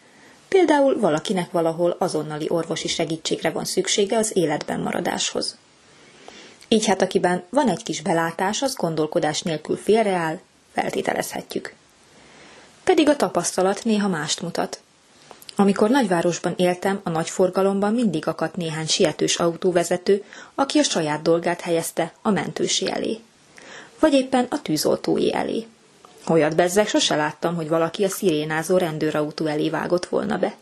Például 0.52 1.00
valakinek 1.00 1.50
valahol 1.50 1.96
azonnali 1.98 2.46
orvosi 2.48 2.88
segítségre 2.88 3.50
van 3.50 3.64
szüksége 3.64 4.16
az 4.16 4.36
életben 4.36 4.80
maradáshoz. 4.80 5.58
Így 6.68 6.86
hát 6.86 7.02
akiben 7.02 7.42
van 7.50 7.68
egy 7.68 7.82
kis 7.82 8.02
belátás, 8.02 8.62
az 8.62 8.74
gondolkodás 8.74 9.42
nélkül 9.42 9.76
félreáll, 9.76 10.38
feltételezhetjük. 10.72 11.74
Pedig 12.84 13.08
a 13.08 13.16
tapasztalat 13.16 13.84
néha 13.84 14.08
mást 14.08 14.42
mutat. 14.42 14.80
Amikor 15.56 15.90
nagyvárosban 15.90 16.54
éltem, 16.56 17.00
a 17.02 17.10
nagy 17.10 17.30
forgalomban 17.30 17.94
mindig 17.94 18.26
akadt 18.26 18.56
néhány 18.56 18.86
sietős 18.86 19.36
autóvezető, 19.36 20.24
aki 20.54 20.78
a 20.78 20.82
saját 20.82 21.22
dolgát 21.22 21.60
helyezte 21.60 22.12
a 22.22 22.30
mentősi 22.30 22.90
elé. 22.90 23.18
Vagy 24.00 24.12
éppen 24.12 24.46
a 24.50 24.62
tűzoltói 24.62 25.34
elé. 25.34 25.66
Olyat 26.26 26.56
bezzeg 26.56 26.88
sose 26.88 27.16
láttam, 27.16 27.54
hogy 27.54 27.68
valaki 27.68 28.04
a 28.04 28.08
szirénázó 28.08 28.76
rendőrautó 28.76 29.46
elé 29.46 29.70
vágott 29.70 30.06
volna 30.06 30.38
be. 30.38 30.54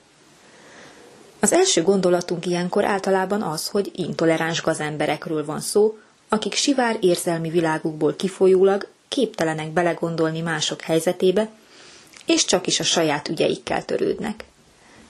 Az 1.41 1.53
első 1.53 1.83
gondolatunk 1.83 2.47
ilyenkor 2.47 2.85
általában 2.85 3.43
az, 3.43 3.69
hogy 3.69 3.91
intoleráns 3.95 4.63
gazemberekről 4.63 5.45
van 5.45 5.61
szó, 5.61 5.99
akik 6.29 6.55
sivár 6.55 6.97
érzelmi 7.01 7.51
világukból 7.51 8.17
kifolyólag 8.17 8.89
képtelenek 9.09 9.71
belegondolni 9.71 10.41
mások 10.41 10.81
helyzetébe, 10.81 11.49
és 12.27 12.45
csak 12.45 12.67
is 12.67 12.81
a 12.81 12.85
saját 12.85 13.29
ügyeikkel 13.29 13.85
törődnek. 13.85 14.45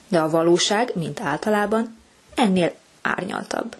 De 0.07 0.19
a 0.19 0.29
valóság, 0.29 0.91
mint 0.95 1.19
általában, 1.19 1.97
ennél 2.35 2.73
árnyaltabb. 3.01 3.75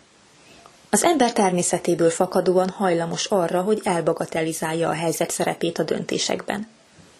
Az 0.94 1.04
ember 1.04 1.34
természetéből 1.34 2.10
fakadóan 2.10 2.70
hajlamos 2.70 3.26
arra, 3.26 3.62
hogy 3.62 3.82
elbagatelizálja 3.84 4.90
a 4.90 4.94
helyzet 4.94 5.32
szerepét 5.32 5.80
a 5.80 5.84
döntésekben. 5.84 6.68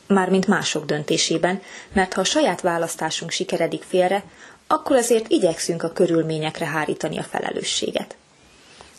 Mármint 0.08 0.48
mások 0.48 0.86
döntésében, 0.86 1.62
mert 1.94 2.14
ha 2.14 2.22
a 2.22 2.24
saját 2.24 2.62
választásunk 2.62 3.32
sikeredik 3.32 3.84
félre, 3.84 4.24
akkor 4.68 4.96
azért 4.96 5.30
igyekszünk 5.30 5.84
a 5.84 5.92
körülményekre 5.92 6.66
hárítani 6.66 7.18
a 7.18 7.24
felelősséget. 7.24 8.16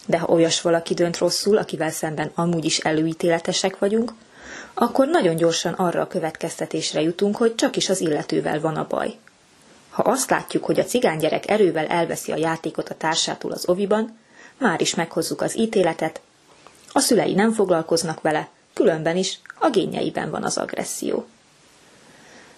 De 0.06 0.18
ha 0.18 0.32
olyas 0.32 0.60
valaki 0.60 0.94
dönt 0.94 1.18
rosszul, 1.18 1.56
akivel 1.56 1.90
szemben 1.90 2.30
amúgy 2.34 2.64
is 2.64 2.78
előítéletesek 2.78 3.78
vagyunk, 3.78 4.12
akkor 4.74 5.08
nagyon 5.08 5.36
gyorsan 5.36 5.72
arra 5.72 6.00
a 6.00 6.06
következtetésre 6.06 7.00
jutunk, 7.00 7.36
hogy 7.36 7.54
csak 7.54 7.76
is 7.76 7.88
az 7.88 8.00
illetővel 8.00 8.60
van 8.60 8.76
a 8.76 8.86
baj. 8.86 9.14
Ha 9.90 10.02
azt 10.02 10.30
látjuk, 10.30 10.64
hogy 10.64 10.80
a 10.80 10.84
cigánygyerek 10.84 11.50
erővel 11.50 11.86
elveszi 11.86 12.32
a 12.32 12.36
játékot 12.36 12.88
a 12.88 12.94
társától 12.94 13.52
az 13.52 13.68
oviban, 13.68 14.20
már 14.62 14.80
is 14.80 14.94
meghozzuk 14.94 15.40
az 15.40 15.58
ítéletet, 15.58 16.20
a 16.92 17.00
szülei 17.00 17.34
nem 17.34 17.52
foglalkoznak 17.52 18.20
vele, 18.20 18.48
különben 18.72 19.16
is 19.16 19.40
a 19.58 19.70
génjeiben 19.70 20.30
van 20.30 20.44
az 20.44 20.58
agresszió. 20.58 21.26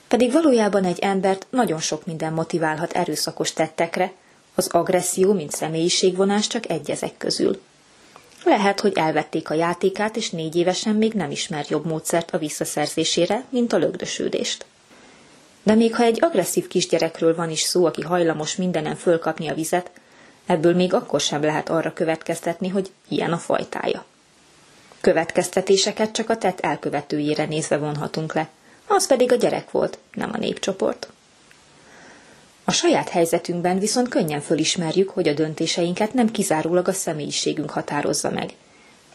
Pedig 0.09 0.33
valójában 0.33 0.85
egy 0.85 0.99
embert 0.99 1.47
nagyon 1.51 1.81
sok 1.81 2.07
minden 2.07 2.33
motiválhat 2.33 2.93
erőszakos 2.93 3.53
tettekre, 3.53 4.13
az 4.55 4.67
agresszió, 4.67 5.33
mint 5.33 5.51
személyiségvonás 5.51 6.47
csak 6.47 6.71
egy 6.71 6.91
ezek 6.91 7.17
közül. 7.17 7.61
Lehet, 8.45 8.81
hogy 8.81 8.93
elvették 8.97 9.51
a 9.51 9.55
játékát, 9.55 10.17
és 10.17 10.31
négy 10.31 10.57
évesen 10.57 10.95
még 10.95 11.13
nem 11.13 11.31
ismer 11.31 11.65
jobb 11.69 11.87
módszert 11.87 12.31
a 12.31 12.39
visszaszerzésére, 12.39 13.45
mint 13.49 13.73
a 13.73 13.77
lögdösődést. 13.77 14.67
De 15.63 15.75
még 15.75 15.95
ha 15.95 16.03
egy 16.03 16.19
agresszív 16.21 16.67
kisgyerekről 16.67 17.35
van 17.35 17.51
is 17.51 17.61
szó, 17.61 17.85
aki 17.87 18.03
hajlamos 18.03 18.57
mindenen 18.57 18.97
fölkapni 18.97 19.49
a 19.49 19.55
vizet, 19.55 19.91
ebből 20.47 20.75
még 20.75 20.95
akkor 20.95 21.21
sem 21.21 21.43
lehet 21.43 21.69
arra 21.69 21.93
következtetni, 21.93 22.69
hogy 22.69 22.91
ilyen 23.09 23.33
a 23.33 23.39
fajtája. 23.39 24.05
Következtetéseket 25.01 26.13
csak 26.13 26.31
a 26.31 26.39
tett 26.39 26.61
elkövetőjére 26.61 27.45
nézve 27.45 27.77
vonhatunk 27.77 28.35
le, 28.35 28.49
az 28.87 29.07
pedig 29.07 29.33
a 29.33 29.37
gyerek 29.37 29.71
volt, 29.71 29.99
nem 30.15 30.31
a 30.33 30.39
népcsoport. 30.39 31.09
A 32.65 32.73
saját 32.73 33.09
helyzetünkben 33.09 33.79
viszont 33.79 34.09
könnyen 34.09 34.41
fölismerjük, 34.41 35.11
hogy 35.11 35.29
a 35.29 35.33
döntéseinket 35.35 36.15
nem 36.15 36.31
kizárólag 36.31 36.89
a 36.89 36.93
személyiségünk 36.93 37.71
határozza 37.71 38.31
meg. 38.31 38.55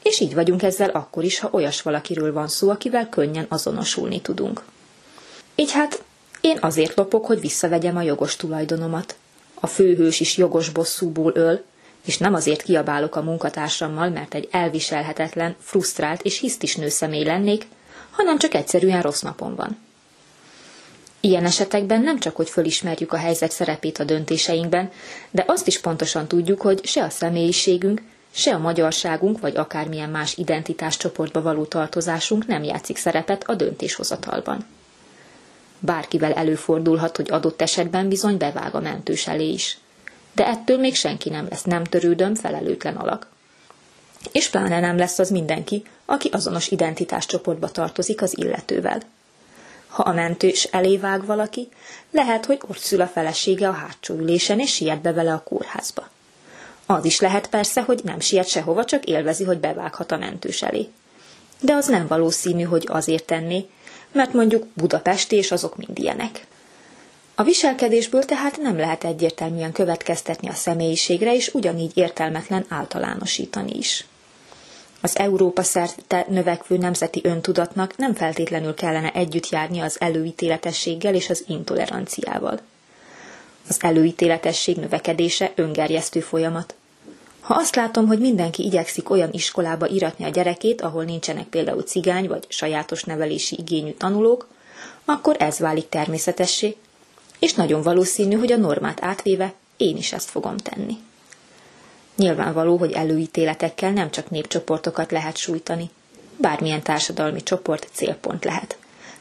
És 0.04 0.20
így 0.20 0.34
vagyunk 0.34 0.64
ezzel 0.64 0.90
akkor 0.90 1.24
is, 1.24 1.40
ha 1.40 1.50
olyas 1.52 1.82
valakiről 1.82 2.34
van 2.34 2.48
szó, 2.48 2.70
akivel 2.70 3.10
könnyen 3.10 3.46
azonosulni 3.50 4.22
tudunk. 4.22 4.64
Így 5.56 5.72
hát 5.72 6.04
én 6.42 6.58
azért 6.62 6.96
lopok, 6.96 7.26
hogy 7.26 7.40
visszavegyem 7.40 7.98
a 7.98 8.02
jogos 8.02 8.36
tulajdonomat. 8.36 9.16
A 9.60 9.68
főhős 9.68 10.20
is 10.20 10.38
jogos 10.38 10.70
bosszúból 10.70 11.32
öl, 11.36 11.64
és 12.06 12.18
nem 12.18 12.34
azért 12.34 12.62
kiabálok 12.62 13.16
a 13.16 13.22
munkatársammal, 13.22 14.10
mert 14.10 14.34
egy 14.34 14.48
elviselhetetlen, 14.52 15.56
frusztrált 15.60 16.22
és 16.22 16.40
hisztis 16.40 16.76
nőszemély 16.76 17.24
lennék, 17.24 17.66
hanem 18.12 18.38
csak 18.38 18.54
egyszerűen 18.54 19.02
rossz 19.02 19.22
napom 19.22 19.56
van. 19.56 19.78
Ilyen 21.20 21.46
esetekben 21.46 22.02
nem 22.02 22.20
csak, 22.20 22.36
hogy 22.36 22.50
fölismerjük 22.50 23.14
a 23.14 23.18
helyzet 23.18 23.52
szerepét 23.52 23.98
a 24.00 24.04
döntéseinkben, 24.04 24.92
de 25.32 25.44
azt 25.48 25.68
is 25.68 25.80
pontosan 25.80 26.28
tudjuk, 26.28 26.62
hogy 26.62 26.86
se 26.86 27.04
a 27.04 27.10
személyiségünk, 27.10 28.02
se 28.32 28.54
a 28.54 28.58
magyarságunk, 28.58 29.40
vagy 29.40 29.56
akármilyen 29.56 30.10
más 30.10 30.38
identitáscsoportba 30.38 31.42
való 31.42 31.66
tartozásunk 31.66 32.48
nem 32.48 32.64
játszik 32.64 32.98
szerepet 32.98 33.44
a 33.48 33.56
döntéshozatalban. 33.56 34.66
Bárkivel 35.80 36.34
előfordulhat, 36.34 37.16
hogy 37.16 37.32
adott 37.32 37.62
esetben 37.62 38.10
bizony 38.10 38.38
bevág 38.38 38.76
a 38.76 38.80
mentős 38.80 39.28
elé 39.28 39.50
is. 39.50 39.78
De 40.34 40.48
ettől 40.48 40.78
még 40.78 40.96
senki 40.96 41.30
nem 41.30 41.48
lesz 41.50 41.64
nem 41.64 41.84
törődöm, 41.84 42.36
felelőtlen 42.36 42.96
alak. 42.96 43.28
És 44.32 44.50
pláne 44.50 44.80
nem 44.80 44.98
lesz 44.98 45.20
az 45.20 45.30
mindenki, 45.30 45.84
aki 46.06 46.30
azonos 46.32 46.68
identitáscsoportba 46.68 47.70
tartozik 47.70 48.22
az 48.22 48.38
illetővel. 48.38 49.02
Ha 49.88 50.04
a 50.04 50.14
mentős 50.14 50.64
elé 50.64 50.98
vág 50.98 51.26
valaki, 51.26 51.70
lehet, 52.12 52.46
hogy 52.46 52.60
ott 52.68 52.78
szül 52.78 53.02
a 53.02 53.08
felesége 53.08 53.68
a 53.68 53.72
hátsó 53.72 54.16
ülésen, 54.16 54.60
és 54.60 54.74
siet 54.74 55.02
be 55.02 55.14
vele 55.14 55.34
a 55.34 55.44
kórházba. 55.44 56.10
Az 56.86 57.06
is 57.06 57.20
lehet 57.20 57.48
persze, 57.48 57.82
hogy 57.82 58.02
nem 58.04 58.20
siet 58.20 58.48
sehova, 58.48 58.86
csak 58.86 59.06
élvezi, 59.06 59.44
hogy 59.44 59.58
bevághat 59.58 60.12
a 60.12 60.18
mentős 60.18 60.62
elé. 60.62 60.90
De 61.60 61.74
az 61.74 61.88
nem 61.88 62.08
valószínű, 62.08 62.64
hogy 62.64 62.88
azért 62.92 63.26
tenné, 63.26 63.70
mert 64.12 64.34
mondjuk 64.34 64.66
Budapesti 64.74 65.36
és 65.36 65.52
azok 65.52 65.78
mind 65.78 66.00
ilyenek. 66.00 66.46
A 67.36 67.44
viselkedésből 67.44 68.24
tehát 68.26 68.58
nem 68.58 68.78
lehet 68.78 69.04
egyértelműen 69.04 69.72
következtetni 69.72 70.50
a 70.50 70.54
személyiségre, 70.54 71.36
és 71.36 71.54
ugyanígy 71.54 71.92
értelmetlen 71.98 72.66
általánosítani 72.70 73.78
is. 73.78 74.06
Az 75.02 75.18
Európa 75.18 75.64
szerte 75.64 76.26
növekvő 76.30 76.78
nemzeti 76.78 77.20
öntudatnak 77.24 77.98
nem 77.98 78.14
feltétlenül 78.14 78.74
kellene 78.74 79.12
együtt 79.12 79.50
járni 79.50 79.80
az 79.80 80.02
előítéletességgel 80.02 81.16
és 81.16 81.30
az 81.30 81.44
intoleranciával. 81.48 82.60
Az 83.70 83.78
előítéletesség 83.80 84.78
növekedése 84.78 85.52
öngerjesztő 85.56 86.20
folyamat. 86.20 86.76
Ha 87.50 87.56
azt 87.56 87.76
látom, 87.76 88.08
hogy 88.08 88.20
mindenki 88.20 88.64
igyekszik 88.64 89.10
olyan 89.10 89.30
iskolába 89.32 89.88
iratni 89.88 90.26
a 90.26 90.30
gyerekét, 90.30 90.82
ahol 90.82 91.04
nincsenek 91.04 91.48
például 91.48 91.82
cigány 91.82 92.28
vagy 92.28 92.46
sajátos 92.48 93.04
nevelési 93.04 93.56
igényű 93.60 93.92
tanulók, 93.92 94.48
akkor 95.06 95.36
ez 95.40 95.60
válik 95.60 95.90
természetessé, 95.90 96.76
és 97.40 97.54
nagyon 97.54 97.82
valószínű, 97.82 98.36
hogy 98.36 98.52
a 98.52 98.58
normát 98.58 99.04
átvéve 99.04 99.54
én 99.78 99.98
is 99.98 100.14
ezt 100.14 100.30
fogom 100.30 100.58
tenni. 100.58 100.98
Nyilvánvaló, 102.16 102.78
hogy 102.78 102.92
előítéletekkel 102.92 103.92
nem 103.92 104.12
csak 104.12 104.30
népcsoportokat 104.30 105.12
lehet 105.12 105.38
sújtani. 105.38 105.90
Bármilyen 106.38 106.82
társadalmi 106.82 107.44
csoport 107.44 107.88
célpont 107.92 108.46
lehet. 108.46 108.78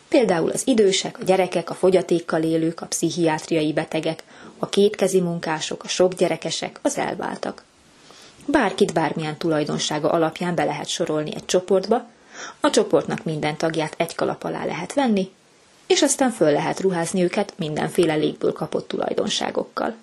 Például 0.08 0.50
az 0.50 0.62
idősek, 0.66 1.18
a 1.20 1.24
gyerekek, 1.24 1.70
a 1.70 1.74
fogyatékkal 1.74 2.42
élők, 2.42 2.80
a 2.80 2.86
pszichiátriai 2.86 3.72
betegek, 3.72 4.22
a 4.58 4.68
kétkezi 4.68 5.20
munkások, 5.20 5.84
a 5.84 5.88
sok 5.88 6.14
gyerekesek, 6.14 6.78
az 6.82 6.98
elváltak. 6.98 7.66
Bárkit 8.50 8.92
bármilyen 8.92 9.36
tulajdonsága 9.36 10.10
alapján 10.10 10.54
be 10.54 10.64
lehet 10.64 10.88
sorolni 10.88 11.34
egy 11.34 11.44
csoportba, 11.44 12.06
a 12.60 12.70
csoportnak 12.70 13.24
minden 13.24 13.56
tagját 13.56 13.94
egy 13.96 14.14
kalap 14.14 14.44
alá 14.44 14.64
lehet 14.64 14.94
venni, 14.94 15.30
és 15.86 16.02
aztán 16.02 16.30
föl 16.30 16.52
lehet 16.52 16.80
ruházni 16.80 17.22
őket 17.22 17.52
mindenféle 17.56 18.14
légből 18.14 18.52
kapott 18.52 18.88
tulajdonságokkal. 18.88 19.94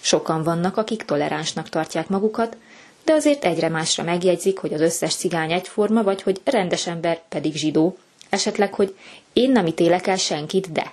Sokan 0.00 0.42
vannak, 0.42 0.76
akik 0.76 1.02
toleránsnak 1.04 1.68
tartják 1.68 2.08
magukat, 2.08 2.56
de 3.04 3.12
azért 3.12 3.44
egyre 3.44 3.68
másra 3.68 4.04
megjegyzik, 4.04 4.58
hogy 4.58 4.72
az 4.72 4.80
összes 4.80 5.14
cigány 5.14 5.52
egyforma, 5.52 6.02
vagy 6.02 6.22
hogy 6.22 6.40
rendes 6.44 6.86
ember 6.86 7.20
pedig 7.28 7.54
zsidó, 7.54 7.98
esetleg, 8.28 8.74
hogy 8.74 8.96
én 9.32 9.50
nem 9.50 9.66
ítélek 9.66 10.06
el 10.06 10.16
senkit, 10.16 10.72
de. 10.72 10.92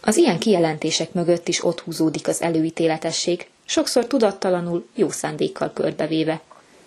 Az 0.00 0.16
ilyen 0.16 0.38
kijelentések 0.38 1.12
mögött 1.12 1.48
is 1.48 1.64
ott 1.64 1.80
húzódik 1.80 2.28
az 2.28 2.42
előítéletesség, 2.42 3.48
sokszor 3.68 4.06
tudattalanul, 4.06 4.86
jó 4.94 5.10
szándékkal 5.10 5.72
körbevéve, 5.72 6.40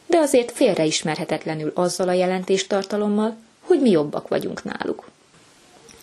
de 0.05 0.17
azért 0.17 0.51
félreismerhetetlenül 0.51 1.71
azzal 1.75 2.07
a 2.07 2.13
jelentéstartalommal, 2.13 3.35
hogy 3.61 3.81
mi 3.81 3.89
jobbak 3.89 4.27
vagyunk 4.27 4.63
náluk. 4.63 5.09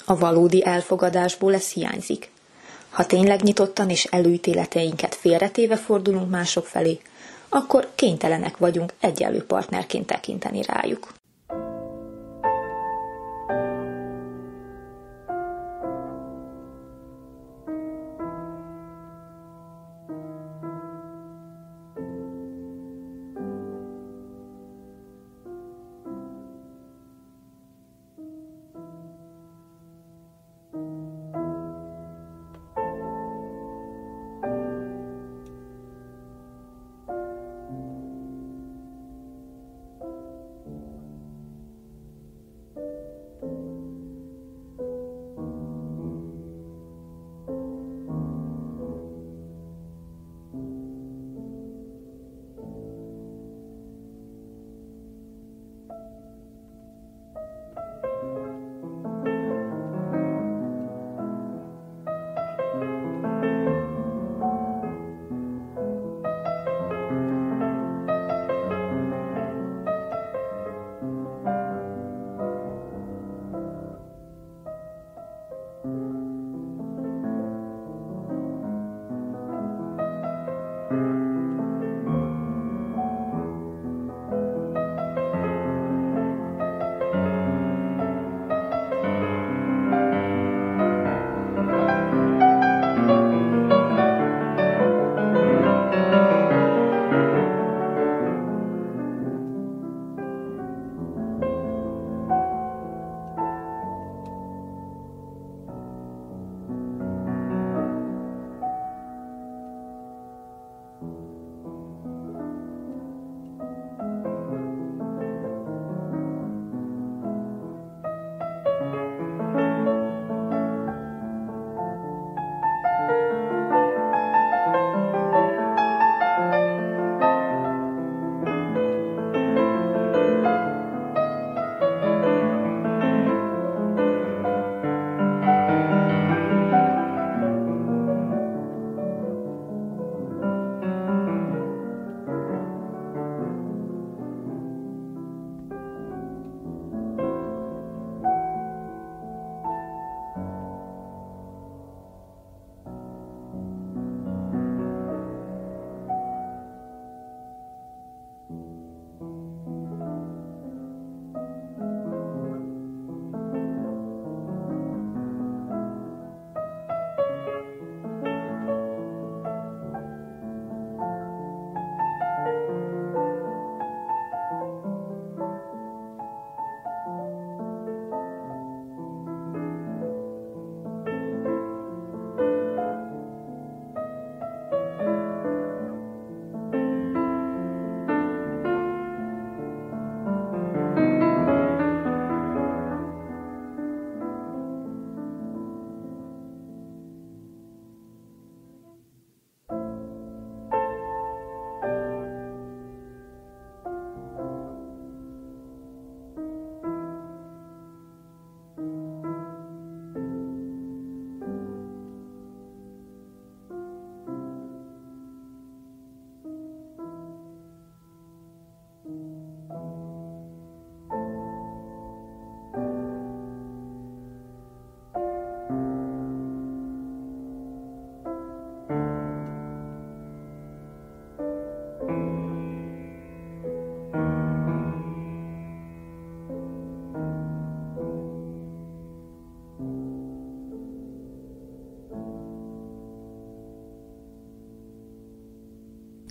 A 0.04 0.18
valódi 0.18 0.64
elfogadásból 0.64 1.54
ez 1.54 1.68
hiányzik. 1.70 2.30
Ha 2.90 3.06
tényleg 3.06 3.42
nyitottan 3.42 3.90
és 3.90 4.04
előítéleteinket 4.04 5.14
félretéve 5.14 5.76
fordulunk 5.76 6.30
mások 6.30 6.66
felé, 6.66 7.00
akkor 7.48 7.88
kénytelenek 7.94 8.56
vagyunk 8.56 8.92
egyenlő 9.00 9.44
partnerként 9.44 10.06
tekinteni 10.06 10.62
rájuk. 10.62 11.17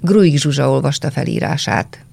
Gruig 0.08 0.38
Zsuzsa 0.38 0.70
olvasta 0.70 1.12
felírását. 1.12 2.06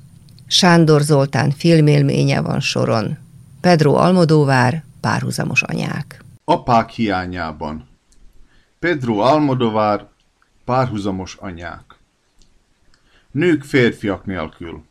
Sándor 0.47 1.01
Zoltán 1.01 1.51
filmélménye 1.51 2.41
van 2.41 2.61
soron. 2.61 3.17
Pedro 3.61 3.95
Almodóvár, 3.95 4.85
párhuzamos 5.01 5.63
anyák. 5.63 6.25
Apák 6.45 6.91
hiányában. 6.91 7.89
Pedro 8.79 9.19
Almodóvár, 9.19 10.07
párhuzamos 10.65 11.37
anyák. 11.41 11.85
Nők 13.31 13.63
férfiak 13.63 14.25
nélkül. 14.25 14.83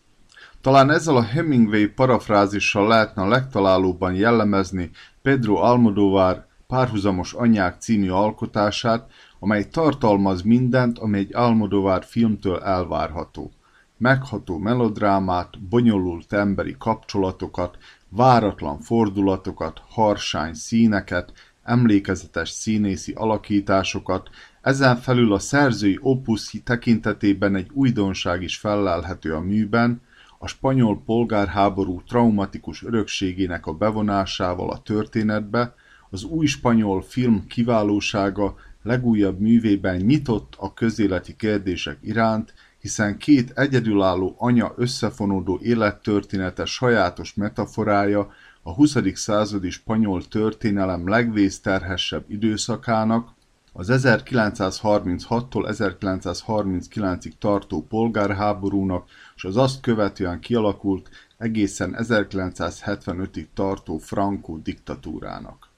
Talán 0.61 0.91
ezzel 0.91 1.15
a 1.15 1.23
Hemingway 1.23 1.87
parafrázissal 1.87 2.87
lehetne 2.87 3.21
a 3.21 3.27
legtalálóbban 3.27 4.13
jellemezni 4.13 4.91
Pedro 5.21 5.55
Almodóvár 5.55 6.45
párhuzamos 6.67 7.33
anyák 7.33 7.79
című 7.79 8.09
alkotását, 8.09 9.11
amely 9.43 9.67
tartalmaz 9.67 10.41
mindent, 10.41 10.99
ami 10.99 11.17
egy 11.17 11.35
Almodóvár 11.35 12.03
filmtől 12.03 12.59
elvárható. 12.59 13.51
Megható 13.97 14.57
melodrámát, 14.57 15.59
bonyolult 15.69 16.33
emberi 16.33 16.75
kapcsolatokat, 16.77 17.77
váratlan 18.09 18.79
fordulatokat, 18.79 19.81
harsány 19.89 20.53
színeket, 20.53 21.33
emlékezetes 21.63 22.49
színészi 22.49 23.13
alakításokat, 23.15 24.29
ezen 24.61 24.95
felül 24.95 25.33
a 25.33 25.39
szerzői 25.39 25.99
opus 26.01 26.55
tekintetében 26.63 27.55
egy 27.55 27.69
újdonság 27.73 28.41
is 28.41 28.57
fellelhető 28.57 29.33
a 29.33 29.39
műben, 29.39 30.01
a 30.37 30.47
spanyol 30.47 31.01
polgárháború 31.05 32.01
traumatikus 32.07 32.83
örökségének 32.83 33.65
a 33.65 33.73
bevonásával 33.73 34.69
a 34.69 34.81
történetbe, 34.81 35.75
az 36.09 36.23
új 36.23 36.45
spanyol 36.45 37.01
film 37.01 37.47
kiválósága 37.47 38.55
legújabb 38.83 39.39
művében 39.39 39.95
nyitott 39.95 40.53
a 40.57 40.73
közéleti 40.73 41.35
kérdések 41.35 41.97
iránt, 42.01 42.53
hiszen 42.79 43.17
két 43.17 43.51
egyedülálló 43.55 44.35
anya 44.37 44.73
összefonódó 44.75 45.59
élettörténete 45.61 46.65
sajátos 46.65 47.33
metaforája 47.33 48.31
a 48.61 48.73
20. 48.73 48.97
századi 49.13 49.69
spanyol 49.69 50.27
történelem 50.27 51.07
legvészterhesebb 51.07 52.23
időszakának, 52.27 53.33
az 53.75 53.89
1936-tól 53.91 55.75
1939-ig 55.79 57.31
tartó 57.39 57.85
polgárháborúnak 57.89 59.09
és 59.35 59.43
az 59.43 59.57
azt 59.57 59.81
követően 59.81 60.39
kialakult 60.39 61.09
egészen 61.37 61.95
1975-ig 61.97 63.45
tartó 63.53 63.97
Franco 63.97 64.57
diktatúrának. 64.57 65.72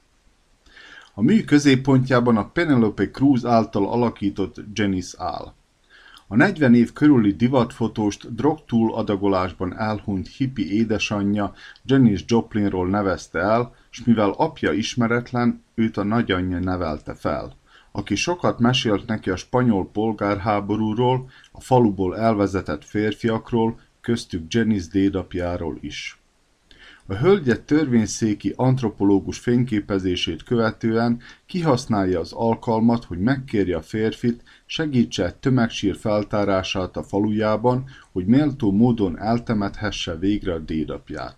A 1.17 1.21
mű 1.21 1.43
középpontjában 1.43 2.37
a 2.37 2.49
Penelope 2.49 3.09
Cruz 3.11 3.45
által 3.45 3.89
alakított 3.89 4.55
Janice 4.73 5.17
áll. 5.23 5.53
A 6.27 6.35
40 6.35 6.73
év 6.73 6.93
körüli 6.93 7.31
divatfotóst 7.31 8.35
drogtúl 8.35 8.93
adagolásban 8.93 9.77
elhunyt 9.77 10.27
hippi 10.27 10.73
édesanyja 10.73 11.53
Janis 11.85 12.23
Joplinról 12.27 12.87
nevezte 12.87 13.39
el, 13.39 13.75
s 13.89 14.03
mivel 14.03 14.29
apja 14.29 14.71
ismeretlen, 14.71 15.63
őt 15.75 15.97
a 15.97 16.03
nagyanyja 16.03 16.59
nevelte 16.59 17.13
fel 17.13 17.55
aki 17.95 18.15
sokat 18.15 18.59
mesélt 18.59 19.07
neki 19.07 19.29
a 19.29 19.35
spanyol 19.35 19.89
polgárháborúról, 19.91 21.29
a 21.51 21.61
faluból 21.61 22.17
elvezetett 22.17 22.85
férfiakról, 22.85 23.79
köztük 24.01 24.53
Janice 24.53 24.89
dédapjáról 24.91 25.77
is. 25.81 26.19
A 27.07 27.13
hölgyet 27.13 27.61
törvényszéki 27.61 28.53
antropológus 28.55 29.39
fényképezését 29.39 30.43
követően 30.43 31.19
kihasználja 31.45 32.19
az 32.19 32.33
alkalmat, 32.33 33.03
hogy 33.03 33.19
megkérje 33.19 33.77
a 33.77 33.81
férfit, 33.81 34.43
segítse 34.65 35.25
egy 35.25 35.35
tömegsír 35.35 35.95
feltárását 35.95 36.97
a 36.97 37.03
falujában, 37.03 37.85
hogy 38.11 38.25
méltó 38.25 38.71
módon 38.71 39.19
eltemethesse 39.19 40.15
végre 40.15 40.53
a 40.53 40.59
dédapját. 40.59 41.35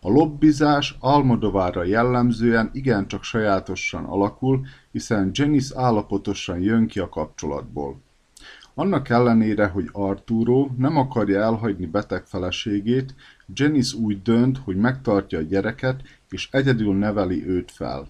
A 0.00 0.10
lobbizás 0.10 0.96
Almodovárra 1.00 1.84
jellemzően 1.84 2.70
igencsak 2.72 3.22
sajátosan 3.22 4.04
alakul, 4.04 4.66
hiszen 4.92 5.30
Janice 5.32 5.80
állapotosan 5.80 6.60
jön 6.60 6.86
ki 6.86 6.98
a 6.98 7.08
kapcsolatból. 7.08 8.00
Annak 8.74 9.08
ellenére, 9.08 9.66
hogy 9.66 9.88
Arturo 9.92 10.68
nem 10.76 10.96
akarja 10.96 11.40
elhagyni 11.40 11.86
beteg 11.86 12.26
feleségét, 12.26 13.14
Janice 13.54 13.96
úgy 13.96 14.22
dönt, 14.22 14.58
hogy 14.58 14.76
megtartja 14.76 15.38
a 15.38 15.42
gyereket, 15.42 16.02
és 16.30 16.48
egyedül 16.50 16.94
neveli 16.94 17.46
őt 17.46 17.70
fel. 17.70 18.08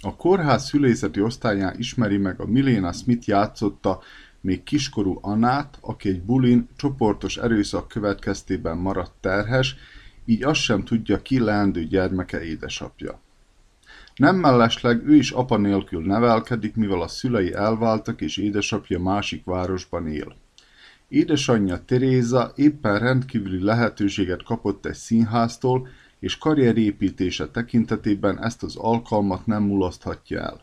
A 0.00 0.16
kórház 0.16 0.64
szülészeti 0.64 1.20
osztályán 1.20 1.78
ismeri 1.78 2.16
meg 2.16 2.40
a 2.40 2.46
Milena 2.46 2.92
Smith 2.92 3.28
játszotta 3.28 4.00
még 4.40 4.62
kiskorú 4.62 5.18
Anát, 5.20 5.78
aki 5.80 6.08
egy 6.08 6.22
bulin 6.22 6.68
csoportos 6.76 7.36
erőszak 7.36 7.88
következtében 7.88 8.76
maradt 8.76 9.12
terhes, 9.20 9.76
így 10.24 10.42
azt 10.42 10.60
sem 10.60 10.84
tudja 10.84 11.22
ki 11.22 11.38
leendő 11.38 11.84
gyermeke 11.84 12.44
édesapja. 12.44 13.20
Nem 14.16 14.36
mellesleg 14.36 15.06
ő 15.06 15.14
is 15.14 15.30
apa 15.30 15.56
nélkül 15.56 16.06
nevelkedik, 16.06 16.76
mivel 16.76 17.00
a 17.00 17.08
szülei 17.08 17.52
elváltak 17.52 18.20
és 18.20 18.36
édesapja 18.36 19.00
másik 19.00 19.44
városban 19.44 20.08
él. 20.08 20.36
Édesanyja 21.14 21.84
Teréza 21.84 22.52
éppen 22.56 22.98
rendkívüli 22.98 23.62
lehetőséget 23.62 24.42
kapott 24.42 24.86
egy 24.86 24.94
színháztól, 24.94 25.88
és 26.18 26.38
karrierépítése 26.38 27.48
tekintetében 27.48 28.42
ezt 28.42 28.62
az 28.62 28.76
alkalmat 28.76 29.46
nem 29.46 29.62
mulaszthatja 29.62 30.40
el. 30.40 30.60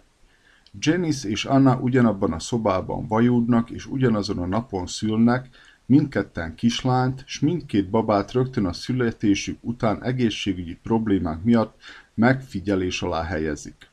Janice 0.80 1.30
és 1.30 1.46
Anna 1.46 1.80
ugyanabban 1.80 2.34
a 2.34 2.40
szobában 2.40 3.08
vajúdnak, 3.08 3.70
és 3.70 3.86
ugyanazon 3.86 4.38
a 4.38 4.46
napon 4.46 4.88
szülnek, 4.88 5.50
mindketten 5.86 6.56
kislányt, 6.56 7.24
s 7.26 7.40
mindkét 7.40 7.90
babát 7.90 8.32
rögtön 8.32 8.66
a 8.66 8.74
születésük 8.74 9.58
után 9.62 10.04
egészségügyi 10.04 10.78
problémák 10.84 11.44
miatt 11.44 11.82
megfigyelés 12.14 13.02
alá 13.02 13.24
helyezik. 13.24 13.90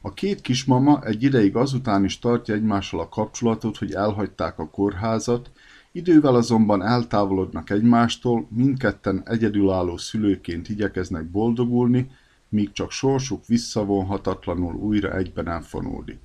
A 0.00 0.12
két 0.12 0.40
kismama 0.40 1.04
egy 1.04 1.22
ideig 1.22 1.56
azután 1.56 2.04
is 2.04 2.18
tartja 2.18 2.54
egymással 2.54 3.00
a 3.00 3.08
kapcsolatot, 3.08 3.76
hogy 3.76 3.92
elhagyták 3.92 4.58
a 4.58 4.70
kórházat, 4.70 5.50
idővel 5.92 6.34
azonban 6.34 6.82
eltávolodnak 6.82 7.70
egymástól, 7.70 8.46
mindketten 8.50 9.22
egyedülálló 9.24 9.96
szülőként 9.96 10.68
igyekeznek 10.68 11.24
boldogulni, 11.30 12.10
míg 12.48 12.72
csak 12.72 12.90
sorsuk 12.90 13.46
visszavonhatatlanul 13.46 14.74
újra 14.74 15.16
egyben 15.16 15.48
elfonódik. 15.48 16.20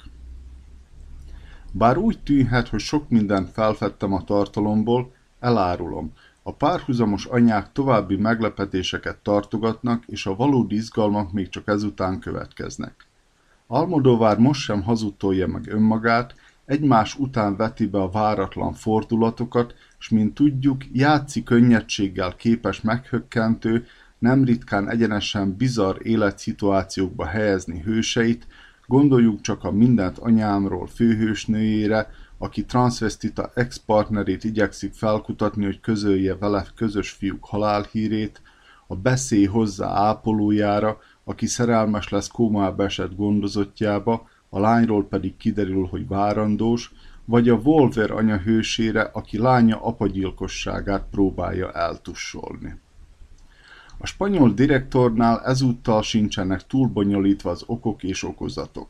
Bár 1.72 1.98
úgy 1.98 2.20
tűnhet, 2.20 2.68
hogy 2.68 2.80
sok 2.80 3.10
mindent 3.10 3.50
felfedtem 3.50 4.14
a 4.14 4.24
tartalomból, 4.24 5.12
elárulom. 5.40 6.12
A 6.44 6.54
párhuzamos 6.54 7.26
anyák 7.26 7.72
további 7.72 8.16
meglepetéseket 8.16 9.18
tartogatnak, 9.18 10.04
és 10.06 10.26
a 10.26 10.36
valódi 10.36 10.76
izgalmak 10.76 11.32
még 11.32 11.50
csak 11.50 11.68
ezután 11.68 12.20
következnek. 12.20 13.08
Almodovár 13.68 14.38
most 14.38 14.62
sem 14.62 14.84
hazudtolja 14.84 15.48
meg 15.48 15.68
önmagát, 15.68 16.36
egymás 16.66 17.16
után 17.16 17.56
veti 17.56 17.86
be 17.86 18.02
a 18.02 18.10
váratlan 18.10 18.74
fordulatokat, 18.74 19.74
s 19.98 20.10
mint 20.10 20.34
tudjuk, 20.34 20.84
játszi 20.92 21.44
könnyedséggel 21.44 22.36
képes 22.36 22.82
meghökkentő, 22.82 23.86
nem 24.20 24.44
ritkán 24.44 24.90
egyenesen 24.90 25.56
bizarr 25.58 25.98
életszituációkba 26.02 27.26
helyezni 27.26 27.80
hőseit, 27.80 28.48
Gondoljuk 28.88 29.42
csak 29.42 29.64
a 29.64 29.72
Mindent 29.72 30.18
anyámról 30.18 30.88
főhősnőjére, 30.88 32.10
aki 32.38 32.66
transvestita 32.66 33.52
ex-partnerét 33.54 34.44
igyekszik 34.44 34.94
felkutatni, 34.94 35.66
hogy 35.66 35.80
közölje 35.80 36.36
vele 36.36 36.66
közös 36.76 37.10
fiúk 37.10 37.46
halálhírét, 37.46 38.42
a 38.88 38.96
beszély 38.96 39.46
hozzá 39.46 39.88
ápolójára, 39.88 40.98
aki 41.24 41.46
szerelmes 41.46 42.10
lesz 42.10 42.28
kómába 42.28 42.84
esett 42.84 43.16
gondozottjába, 43.16 44.30
a 44.50 44.60
lányról 44.60 45.08
pedig 45.08 45.38
kiderül, 45.38 45.86
hogy 45.86 46.08
várandós, 46.08 46.92
vagy 47.26 47.50
a 47.50 47.56
Wolver 47.56 48.12
anya 48.12 48.38
hősére, 48.38 49.02
aki 49.02 49.38
lánya 49.38 49.82
apagyilkosságát 49.82 51.06
próbálja 51.12 51.72
eltussolni. 51.72 52.80
A 53.98 54.06
spanyol 54.06 54.54
direktornál 54.54 55.42
ezúttal 55.46 56.02
sincsenek 56.02 56.68
túl 56.68 56.88
bonyolítva 56.88 57.50
az 57.50 57.64
okok 57.66 58.04
és 58.04 58.24
okozatok. 58.24 58.88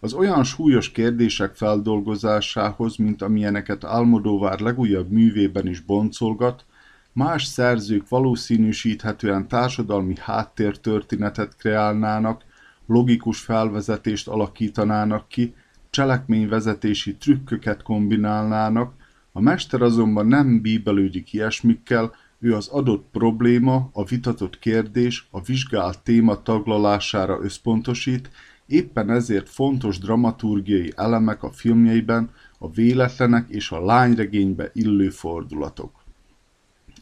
Az 0.00 0.12
olyan 0.12 0.44
súlyos 0.44 0.90
kérdések 0.90 1.54
feldolgozásához, 1.54 2.96
mint 2.96 3.22
amilyeneket 3.22 3.84
Almodóvár 3.84 4.60
legújabb 4.60 5.10
művében 5.10 5.66
is 5.66 5.80
boncolgat, 5.80 6.64
más 7.12 7.44
szerzők 7.44 8.08
valószínűsíthetően 8.08 9.48
társadalmi 9.48 10.14
háttértörténetet 10.18 11.56
kreálnának, 11.56 12.44
logikus 12.92 13.40
felvezetést 13.40 14.28
alakítanának 14.28 15.28
ki, 15.28 15.54
cselekményvezetési 15.90 17.16
trükköket 17.16 17.82
kombinálnának, 17.82 18.92
a 19.32 19.40
mester 19.40 19.82
azonban 19.82 20.26
nem 20.26 20.60
bíbelődik 20.60 21.32
ilyesmikkel, 21.32 22.14
ő 22.38 22.54
az 22.54 22.68
adott 22.68 23.06
probléma, 23.12 23.90
a 23.92 24.04
vitatott 24.04 24.58
kérdés, 24.58 25.26
a 25.30 25.42
vizsgált 25.42 26.02
téma 26.02 26.42
taglalására 26.42 27.38
összpontosít, 27.42 28.30
éppen 28.66 29.10
ezért 29.10 29.48
fontos 29.48 29.98
dramaturgiai 29.98 30.92
elemek 30.96 31.42
a 31.42 31.50
filmjeiben 31.50 32.30
a 32.58 32.70
véletlenek 32.70 33.48
és 33.48 33.70
a 33.70 33.84
lányregénybe 33.84 34.70
illő 34.72 35.08
fordulatok. 35.08 35.90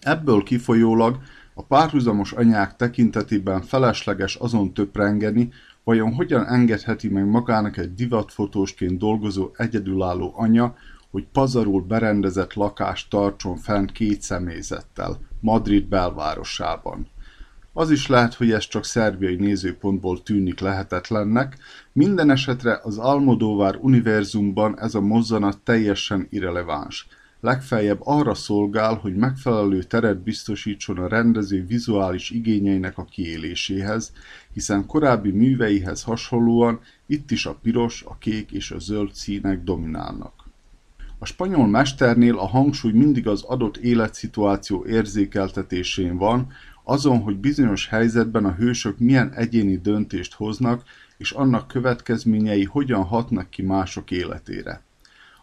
Ebből 0.00 0.42
kifolyólag 0.42 1.18
a 1.54 1.62
párhuzamos 1.62 2.32
anyák 2.32 2.76
tekintetében 2.76 3.62
felesleges 3.62 4.34
azon 4.34 4.72
töprengeni, 4.72 5.50
vajon 5.84 6.14
hogyan 6.14 6.46
engedheti 6.46 7.08
meg 7.08 7.26
magának 7.26 7.76
egy 7.76 7.94
divatfotósként 7.94 8.98
dolgozó 8.98 9.50
egyedülálló 9.56 10.32
anya, 10.36 10.74
hogy 11.10 11.26
pazarul 11.32 11.82
berendezett 11.82 12.54
lakást 12.54 13.10
tartson 13.10 13.56
fent 13.56 13.92
két 13.92 14.22
személyzettel, 14.22 15.18
Madrid 15.40 15.88
belvárosában. 15.88 17.08
Az 17.72 17.90
is 17.90 18.06
lehet, 18.06 18.34
hogy 18.34 18.52
ez 18.52 18.66
csak 18.66 18.84
szerbiai 18.84 19.34
nézőpontból 19.34 20.22
tűnik 20.22 20.60
lehetetlennek, 20.60 21.58
minden 21.92 22.30
esetre 22.30 22.80
az 22.82 22.98
Almodóvár 22.98 23.76
univerzumban 23.80 24.80
ez 24.80 24.94
a 24.94 25.00
mozzanat 25.00 25.58
teljesen 25.58 26.26
irreleváns. 26.30 27.06
Legfeljebb 27.40 28.00
arra 28.02 28.34
szolgál, 28.34 28.94
hogy 28.94 29.16
megfelelő 29.16 29.82
teret 29.82 30.22
biztosítson 30.22 30.98
a 30.98 31.08
rendező 31.08 31.64
vizuális 31.66 32.30
igényeinek 32.30 32.98
a 32.98 33.04
kiéléséhez, 33.04 34.12
hiszen 34.52 34.86
korábbi 34.86 35.30
műveihez 35.30 36.02
hasonlóan 36.02 36.80
itt 37.06 37.30
is 37.30 37.46
a 37.46 37.54
piros, 37.54 38.02
a 38.06 38.18
kék 38.18 38.50
és 38.50 38.70
a 38.70 38.78
zöld 38.78 39.12
színek 39.14 39.62
dominálnak. 39.62 40.32
A 41.18 41.26
spanyol 41.26 41.66
mesternél 41.66 42.38
a 42.38 42.46
hangsúly 42.46 42.92
mindig 42.92 43.26
az 43.26 43.42
adott 43.42 43.76
életszituáció 43.76 44.84
érzékeltetésén 44.86 46.16
van, 46.16 46.52
azon, 46.84 47.18
hogy 47.18 47.36
bizonyos 47.36 47.88
helyzetben 47.88 48.44
a 48.44 48.54
hősök 48.54 48.98
milyen 48.98 49.32
egyéni 49.32 49.76
döntést 49.76 50.34
hoznak, 50.34 50.82
és 51.16 51.30
annak 51.30 51.68
következményei 51.68 52.64
hogyan 52.64 53.04
hatnak 53.04 53.50
ki 53.50 53.62
mások 53.62 54.10
életére. 54.10 54.82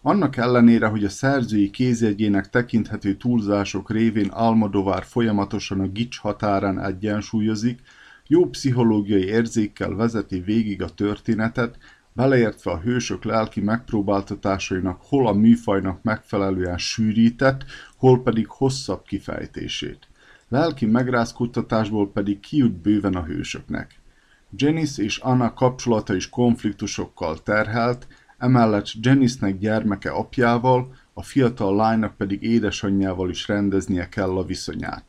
Annak 0.01 0.37
ellenére, 0.37 0.87
hogy 0.87 1.03
a 1.03 1.09
szerzői 1.09 1.69
kézjegyének 1.69 2.49
tekinthető 2.49 3.15
túlzások 3.15 3.91
révén 3.91 4.27
Almodovár 4.27 5.03
folyamatosan 5.03 5.79
a 5.79 5.87
gics 5.87 6.19
határán 6.19 6.83
egyensúlyozik, 6.83 7.81
jó 8.27 8.45
pszichológiai 8.45 9.25
érzékkel 9.25 9.95
vezeti 9.95 10.39
végig 10.39 10.81
a 10.81 10.89
történetet, 10.89 11.77
beleértve 12.13 12.71
a 12.71 12.79
hősök 12.79 13.23
lelki 13.23 13.61
megpróbáltatásainak 13.61 15.01
hol 15.01 15.27
a 15.27 15.33
műfajnak 15.33 16.03
megfelelően 16.03 16.77
sűrített, 16.77 17.65
hol 17.97 18.23
pedig 18.23 18.47
hosszabb 18.47 19.03
kifejtését. 19.03 20.07
Lelki 20.49 20.85
megrázkódtatásból 20.85 22.11
pedig 22.11 22.39
kijut 22.39 22.73
bőven 22.73 23.15
a 23.15 23.23
hősöknek. 23.23 23.99
Janice 24.55 25.03
és 25.03 25.17
Anna 25.17 25.53
kapcsolata 25.53 26.15
is 26.15 26.29
konfliktusokkal 26.29 27.43
terhelt, 27.43 28.07
emellett 28.37 28.87
Janice-nek 29.01 29.57
gyermeke 29.57 30.09
apjával, 30.09 30.95
a 31.13 31.23
fiatal 31.23 31.75
lánynak 31.75 32.15
pedig 32.15 32.43
édesanyjával 32.43 33.29
is 33.29 33.47
rendeznie 33.47 34.09
kell 34.09 34.37
a 34.37 34.45
viszonyát. 34.45 35.05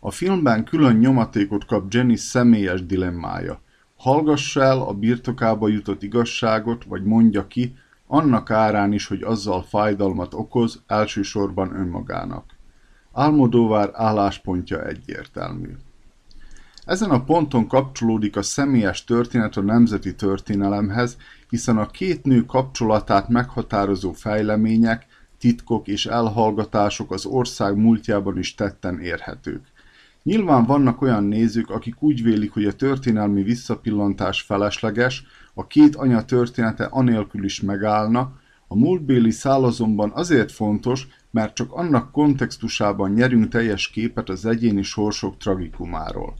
A 0.00 0.10
filmben 0.10 0.64
külön 0.64 0.96
nyomatékot 0.96 1.64
kap 1.64 1.92
Janice 1.92 2.22
személyes 2.22 2.86
dilemmája. 2.86 3.60
Hallgassa 3.96 4.62
el 4.62 4.80
a 4.80 4.92
birtokába 4.92 5.68
jutott 5.68 6.02
igazságot, 6.02 6.84
vagy 6.84 7.04
mondja 7.04 7.46
ki, 7.46 7.74
annak 8.06 8.50
árán 8.50 8.92
is, 8.92 9.06
hogy 9.06 9.22
azzal 9.22 9.62
fájdalmat 9.62 10.34
okoz, 10.34 10.82
elsősorban 10.86 11.74
önmagának. 11.74 12.44
Almodóvár 13.12 13.90
álláspontja 13.92 14.86
egyértelmű. 14.86 15.68
Ezen 16.84 17.10
a 17.10 17.24
ponton 17.24 17.66
kapcsolódik 17.66 18.36
a 18.36 18.42
személyes 18.42 19.04
történet 19.04 19.56
a 19.56 19.60
nemzeti 19.60 20.14
történelemhez, 20.14 21.16
hiszen 21.50 21.78
a 21.78 21.86
két 21.86 22.24
nő 22.24 22.44
kapcsolatát 22.44 23.28
meghatározó 23.28 24.12
fejlemények, 24.12 25.06
titkok 25.38 25.88
és 25.88 26.06
elhallgatások 26.06 27.12
az 27.12 27.26
ország 27.26 27.76
múltjában 27.76 28.38
is 28.38 28.54
tetten 28.54 29.00
érhetők. 29.00 29.66
Nyilván 30.22 30.64
vannak 30.64 31.02
olyan 31.02 31.24
nézők, 31.24 31.70
akik 31.70 32.02
úgy 32.02 32.22
vélik, 32.22 32.52
hogy 32.52 32.64
a 32.64 32.72
történelmi 32.72 33.42
visszapillantás 33.42 34.40
felesleges, 34.40 35.24
a 35.54 35.66
két 35.66 35.96
anya 35.96 36.24
története 36.24 36.84
anélkül 36.84 37.44
is 37.44 37.60
megállna, 37.60 38.32
a 38.68 38.76
múltbéli 38.76 39.30
szál 39.30 39.64
azonban 39.64 40.10
azért 40.14 40.52
fontos, 40.52 41.06
mert 41.30 41.54
csak 41.54 41.72
annak 41.72 42.12
kontextusában 42.12 43.10
nyerünk 43.10 43.48
teljes 43.48 43.90
képet 43.90 44.28
az 44.28 44.46
egyéni 44.46 44.82
sorsok 44.82 45.36
tragikumáról. 45.36 46.34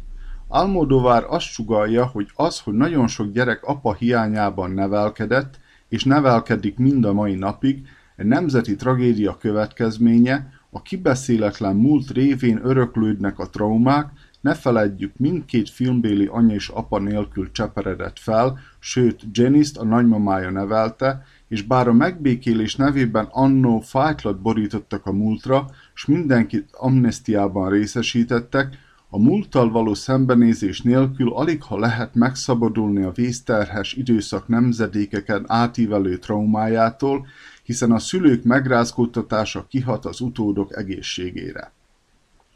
Almodovár 0.53 1.24
azt 1.28 1.46
sugalja, 1.46 2.07
hogy 2.07 2.30
az, 2.34 2.61
hogy 2.61 2.74
nagyon 2.74 3.07
sok 3.07 3.32
gyerek 3.32 3.64
apa 3.64 3.94
hiányában 3.94 4.70
nevelkedett, 4.70 5.59
és 5.88 6.05
nevelkedik 6.05 6.78
mind 6.78 7.05
a 7.05 7.12
mai 7.12 7.34
napig, 7.34 7.86
egy 8.16 8.26
nemzeti 8.26 8.76
tragédia 8.76 9.36
következménye, 9.36 10.53
a 10.70 10.82
kibeszéletlen 10.82 11.76
múlt 11.76 12.11
révén 12.11 12.61
öröklődnek 12.62 13.38
a 13.38 13.51
traumák, 13.51 14.11
ne 14.40 14.55
feledjük, 14.55 15.12
mindkét 15.16 15.70
filmbéli 15.70 16.26
anya 16.26 16.55
és 16.55 16.68
apa 16.68 16.98
nélkül 16.98 17.51
cseperedett 17.53 18.18
fel, 18.18 18.59
sőt, 18.78 19.22
Janice-t 19.32 19.76
a 19.76 19.84
nagymamája 19.84 20.51
nevelte, 20.51 21.24
és 21.48 21.62
bár 21.62 21.88
a 21.88 21.92
megbékélés 21.92 22.76
nevében 22.76 23.28
annó 23.30 23.80
fájtlat 23.80 24.40
borítottak 24.40 25.07
a 25.07 25.12
múltra, 25.12 25.66
s 25.94 26.07
mindenkit 26.07 26.68
amnestiában 26.72 27.70
részesítettek, 27.70 28.88
a 29.11 29.18
múlttal 29.18 29.70
való 29.70 29.94
szembenézés 29.94 30.80
nélkül 30.80 31.32
alig 31.32 31.62
ha 31.62 31.78
lehet 31.78 32.14
megszabadulni 32.14 33.02
a 33.02 33.11
vészterhes 33.11 33.92
időszak 33.92 34.48
nemzedékeken 34.48 35.44
átívelő 35.46 36.18
traumájától, 36.18 37.26
hiszen 37.62 37.92
a 37.92 37.98
szülők 37.98 38.44
megrázkódtatása 38.44 39.66
kihat 39.68 40.04
az 40.04 40.20
utódok 40.20 40.76
egészségére. 40.76 41.72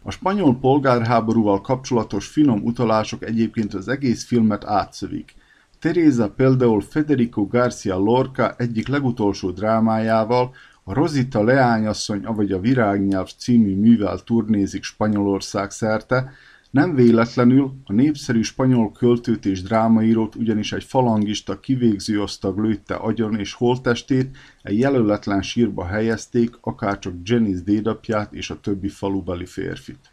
A 0.02 0.10
spanyol 0.10 0.58
polgárháborúval 0.58 1.60
kapcsolatos 1.60 2.26
finom 2.26 2.60
utalások 2.62 3.24
egyébként 3.24 3.74
az 3.74 3.88
egész 3.88 4.24
filmet 4.24 4.64
átszövik. 4.64 5.34
Teresa 5.78 6.30
például 6.30 6.80
Federico 6.80 7.46
Garcia 7.46 7.96
Lorca 7.96 8.54
egyik 8.56 8.88
legutolsó 8.88 9.50
drámájával, 9.50 10.54
a 10.84 10.92
Rosita 10.92 11.42
leányasszony, 11.42 12.24
avagy 12.24 12.52
a 12.52 12.60
Virágnyelv 12.60 13.28
című 13.38 13.76
művel 13.76 14.18
turnézik 14.18 14.82
Spanyolország 14.82 15.70
szerte, 15.70 16.32
nem 16.74 16.94
véletlenül 16.94 17.74
a 17.84 17.92
népszerű 17.92 18.42
spanyol 18.42 18.92
költőt 18.92 19.46
és 19.46 19.62
drámaírót 19.62 20.34
ugyanis 20.34 20.72
egy 20.72 20.84
falangista 20.84 21.60
kivégző 21.60 22.20
osztag 22.20 22.58
lőtte 22.58 22.94
agyon 22.94 23.38
és 23.38 23.52
holttestét 23.52 24.36
egy 24.62 24.78
jelöletlen 24.78 25.42
sírba 25.42 25.84
helyezték, 25.84 26.56
akárcsak 26.60 27.14
Janice 27.22 27.62
dédapját 27.62 28.32
és 28.32 28.50
a 28.50 28.60
többi 28.60 28.88
falubeli 28.88 29.46
férfit. 29.46 30.12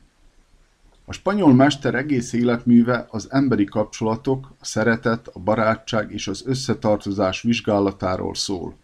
A 1.05 1.13
spanyol 1.13 1.53
mester 1.53 1.95
egész 1.95 2.33
életműve 2.33 3.07
az 3.09 3.27
emberi 3.31 3.65
kapcsolatok, 3.65 4.53
a 4.59 4.65
szeretet, 4.65 5.27
a 5.33 5.39
barátság 5.39 6.11
és 6.11 6.27
az 6.27 6.43
összetartozás 6.45 7.41
vizsgálatáról 7.41 8.35
szól. 8.35 8.75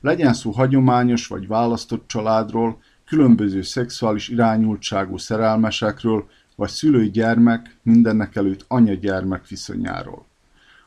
Legyen 0.00 0.32
szó 0.32 0.50
hagyományos 0.50 1.26
vagy 1.26 1.46
választott 1.46 2.06
családról, 2.06 2.78
különböző 3.06 3.62
szexuális 3.62 4.28
irányultságú 4.28 5.16
szerelmesekről, 5.16 6.28
vagy 6.56 6.68
szülő-gyermek, 6.68 7.78
mindenekelőtt 7.82 8.64
anya-gyermek 8.68 9.46
viszonyáról. 9.46 10.26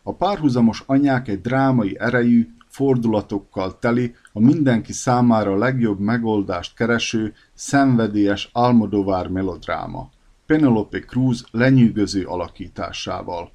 A 0.03 0.13
párhuzamos 0.13 0.83
anyák 0.85 1.27
egy 1.27 1.41
drámai 1.41 1.99
erejű, 1.99 2.49
fordulatokkal 2.67 3.79
teli, 3.79 4.15
a 4.33 4.39
mindenki 4.39 4.93
számára 4.93 5.51
a 5.51 5.57
legjobb 5.57 5.99
megoldást 5.99 6.75
kereső, 6.75 7.33
szenvedélyes 7.53 8.49
Almodovár 8.51 9.27
melodráma. 9.27 10.09
Penelope 10.45 10.99
Cruz 10.99 11.45
lenyűgöző 11.51 12.25
alakításával. 12.25 13.51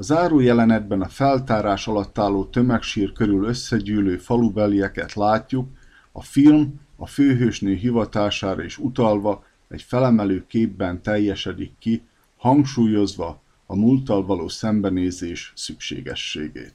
A 0.00 0.02
záró 0.02 0.40
jelenetben 0.40 1.00
a 1.00 1.08
feltárás 1.08 1.86
alatt 1.86 2.18
álló 2.18 2.44
tömegsír 2.44 3.12
körül 3.12 3.44
összegyűlő 3.44 4.16
falubelieket 4.16 5.14
látjuk, 5.14 5.68
a 6.12 6.22
film 6.22 6.80
a 6.96 7.06
főhősnő 7.06 7.74
hivatására 7.74 8.62
is 8.62 8.78
utalva 8.78 9.44
egy 9.68 9.82
felemelő 9.82 10.44
képben 10.46 11.02
teljesedik 11.02 11.72
ki, 11.78 12.02
hangsúlyozva 12.36 13.42
a 13.66 13.76
múlttal 13.76 14.26
való 14.26 14.48
szembenézés 14.48 15.52
szükségességét. 15.56 16.74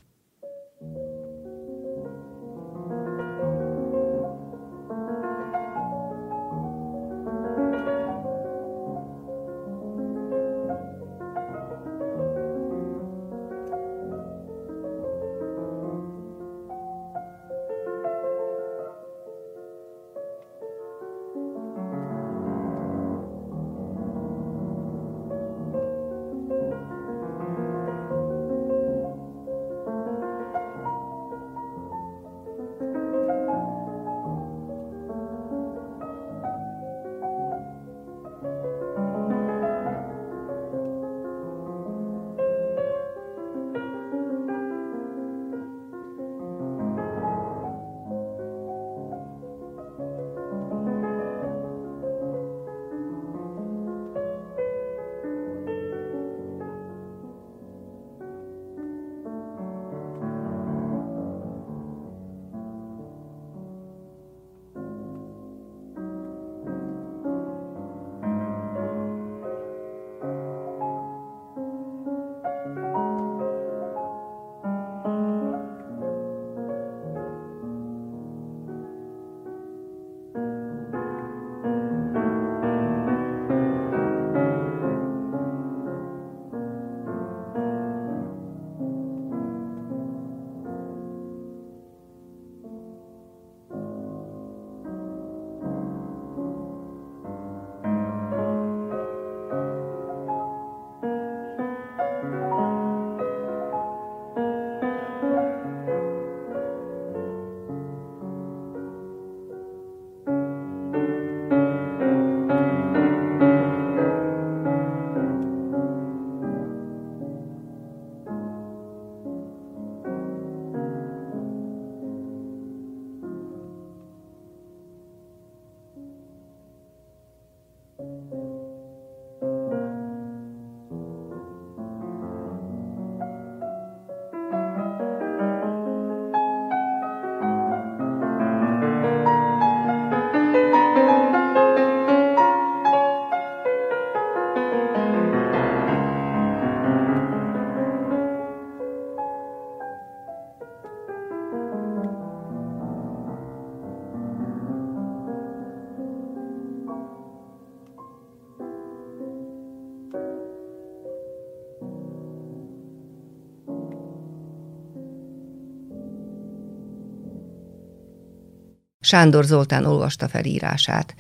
Sándor 169.06 169.44
Zoltán 169.44 169.86
olvasta 169.86 170.28
felírását. 170.28 171.16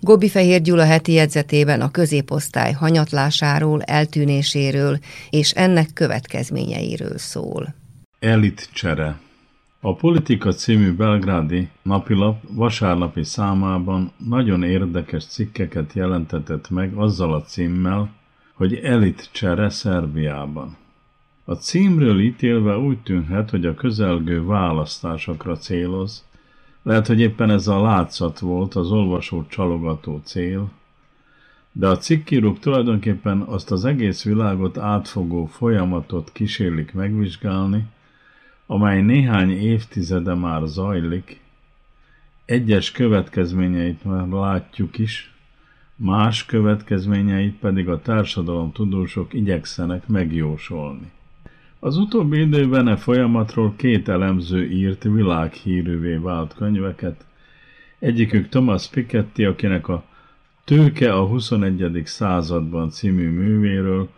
Gobi 0.00 0.28
Fehér 0.28 0.62
Gyula 0.62 0.84
heti 0.84 1.12
jegyzetében 1.12 1.80
a 1.80 1.90
középosztály 1.90 2.72
hanyatlásáról, 2.72 3.82
eltűnéséről 3.82 4.98
és 5.30 5.50
ennek 5.50 5.92
következményeiről 5.92 7.18
szól. 7.18 7.74
Elit 8.18 8.68
csere 8.72 9.20
a 9.80 9.94
Politika 9.94 10.52
című 10.52 10.92
belgrádi 10.92 11.68
napilap 11.82 12.42
vasárnapi 12.50 13.24
számában 13.24 14.12
nagyon 14.28 14.62
érdekes 14.62 15.26
cikkeket 15.26 15.92
jelentetett 15.92 16.70
meg 16.70 16.92
azzal 16.94 17.34
a 17.34 17.42
címmel, 17.42 18.10
hogy 18.54 18.74
elit 18.74 19.28
csere 19.32 19.68
Szerbiában. 19.68 20.76
A 21.44 21.54
címről 21.54 22.20
ítélve 22.20 22.76
úgy 22.76 22.98
tűnhet, 22.98 23.50
hogy 23.50 23.66
a 23.66 23.74
közelgő 23.74 24.44
választásokra 24.44 25.56
céloz, 25.56 26.24
lehet, 26.82 27.06
hogy 27.06 27.20
éppen 27.20 27.50
ez 27.50 27.68
a 27.68 27.82
látszat 27.82 28.38
volt 28.38 28.74
az 28.74 28.90
olvasó 28.90 29.46
csalogató 29.46 30.20
cél, 30.24 30.70
de 31.72 31.88
a 31.88 31.96
cikkírók 31.96 32.58
tulajdonképpen 32.58 33.40
azt 33.40 33.70
az 33.70 33.84
egész 33.84 34.24
világot 34.24 34.78
átfogó 34.78 35.46
folyamatot 35.46 36.32
kísérlik 36.32 36.92
megvizsgálni, 36.92 37.86
amely 38.66 39.02
néhány 39.02 39.50
évtizede 39.50 40.34
már 40.34 40.62
zajlik, 40.64 41.40
egyes 42.44 42.90
következményeit 42.90 44.04
már 44.04 44.26
látjuk 44.26 44.98
is, 44.98 45.34
más 45.96 46.44
következményeit 46.44 47.58
pedig 47.58 47.88
a 47.88 48.00
társadalom 48.00 48.72
tudósok 48.72 49.34
igyekszenek 49.34 50.06
megjósolni. 50.06 51.10
Az 51.82 51.96
utóbbi 51.96 52.40
időben 52.40 52.88
e 52.88 52.96
folyamatról 52.96 53.74
két 53.76 54.08
elemző 54.08 54.70
írt 54.70 55.02
világhírűvé 55.02 56.14
vált 56.14 56.54
könyveket. 56.54 57.24
Egyikük 57.98 58.48
Thomas 58.48 58.88
Piketty, 58.88 59.44
akinek 59.44 59.88
a 59.88 60.04
Tőke 60.64 61.12
a 61.14 61.26
21. 61.26 62.02
században 62.04 62.90
című 62.90 63.28
művéről 63.28 64.08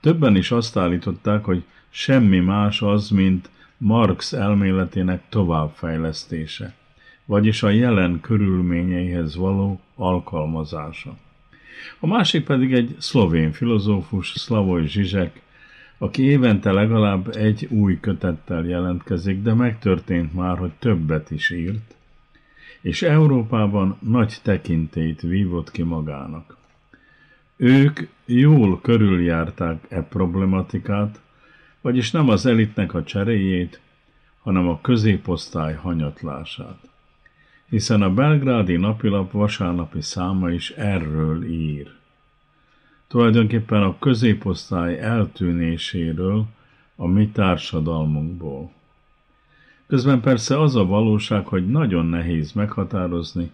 többen 0.00 0.36
is 0.36 0.50
azt 0.50 0.76
állították, 0.76 1.44
hogy 1.44 1.62
semmi 1.90 2.38
más 2.38 2.82
az, 2.82 3.08
mint 3.08 3.50
Marx 3.76 4.32
elméletének 4.32 5.22
továbbfejlesztése, 5.28 6.74
vagyis 7.24 7.62
a 7.62 7.68
jelen 7.68 8.20
körülményeihez 8.20 9.36
való 9.36 9.80
alkalmazása. 9.94 11.16
A 12.00 12.06
másik 12.06 12.44
pedig 12.44 12.72
egy 12.72 12.96
szlovén 12.98 13.52
filozófus, 13.52 14.28
Slavoj 14.28 14.86
Zsizsek, 14.86 15.42
aki 16.04 16.22
évente 16.22 16.72
legalább 16.72 17.36
egy 17.36 17.66
új 17.70 18.00
kötettel 18.00 18.64
jelentkezik, 18.64 19.42
de 19.42 19.54
megtörtént 19.54 20.34
már, 20.34 20.58
hogy 20.58 20.72
többet 20.78 21.30
is 21.30 21.50
írt, 21.50 21.94
és 22.80 23.02
Európában 23.02 23.96
nagy 24.00 24.38
tekintélyt 24.42 25.20
vívott 25.20 25.70
ki 25.70 25.82
magának. 25.82 26.56
Ők 27.56 28.00
jól 28.24 28.80
körüljárták 28.80 29.86
e 29.88 30.02
problematikát, 30.02 31.20
vagyis 31.80 32.10
nem 32.10 32.28
az 32.28 32.46
elitnek 32.46 32.94
a 32.94 33.04
cseréjét, 33.04 33.80
hanem 34.42 34.68
a 34.68 34.80
középosztály 34.80 35.74
hanyatlását. 35.74 36.78
Hiszen 37.68 38.02
a 38.02 38.14
belgrádi 38.14 38.76
napilap 38.76 39.32
vasárnapi 39.32 40.00
száma 40.00 40.50
is 40.50 40.70
erről 40.70 41.44
ír 41.44 42.02
tulajdonképpen 43.14 43.82
a 43.82 43.98
középosztály 43.98 45.00
eltűnéséről 45.00 46.44
a 46.96 47.06
mi 47.06 47.28
társadalmunkból. 47.28 48.70
Közben 49.86 50.20
persze 50.20 50.60
az 50.60 50.76
a 50.76 50.84
valóság, 50.84 51.46
hogy 51.46 51.68
nagyon 51.68 52.06
nehéz 52.06 52.52
meghatározni, 52.52 53.50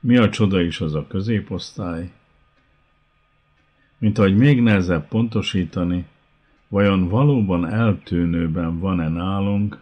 mi 0.00 0.16
a 0.16 0.28
csoda 0.28 0.60
is 0.60 0.80
az 0.80 0.94
a 0.94 1.06
középosztály, 1.06 2.10
mint 3.98 4.18
ahogy 4.18 4.36
még 4.36 4.62
nehezebb 4.62 5.08
pontosítani, 5.08 6.04
vajon 6.68 7.08
valóban 7.08 7.68
eltűnőben 7.68 8.78
van-e 8.78 9.08
nálunk, 9.08 9.78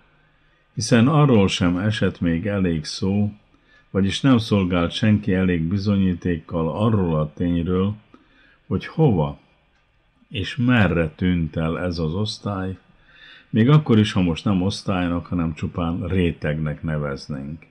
hiszen 0.75 1.09
arról 1.09 1.49
sem 1.49 1.77
esett 1.77 2.21
még 2.21 2.47
elég 2.47 2.85
szó, 2.85 3.33
vagyis 3.91 4.21
nem 4.21 4.39
szolgált 4.39 4.93
senki 4.93 5.35
elég 5.35 5.63
bizonyítékkal 5.63 6.69
arról 6.69 7.21
a 7.21 7.33
tényről, 7.35 7.95
hogy 8.71 8.87
hova 8.87 9.39
és 10.29 10.57
merre 10.57 11.09
tűnt 11.09 11.57
el 11.57 11.81
ez 11.81 11.99
az 11.99 12.15
osztály, 12.15 12.79
még 13.49 13.69
akkor 13.69 13.99
is, 13.99 14.13
ha 14.13 14.23
most 14.23 14.45
nem 14.45 14.63
osztálynak, 14.63 15.27
hanem 15.27 15.55
csupán 15.55 16.07
rétegnek 16.07 16.83
neveznénk. 16.83 17.67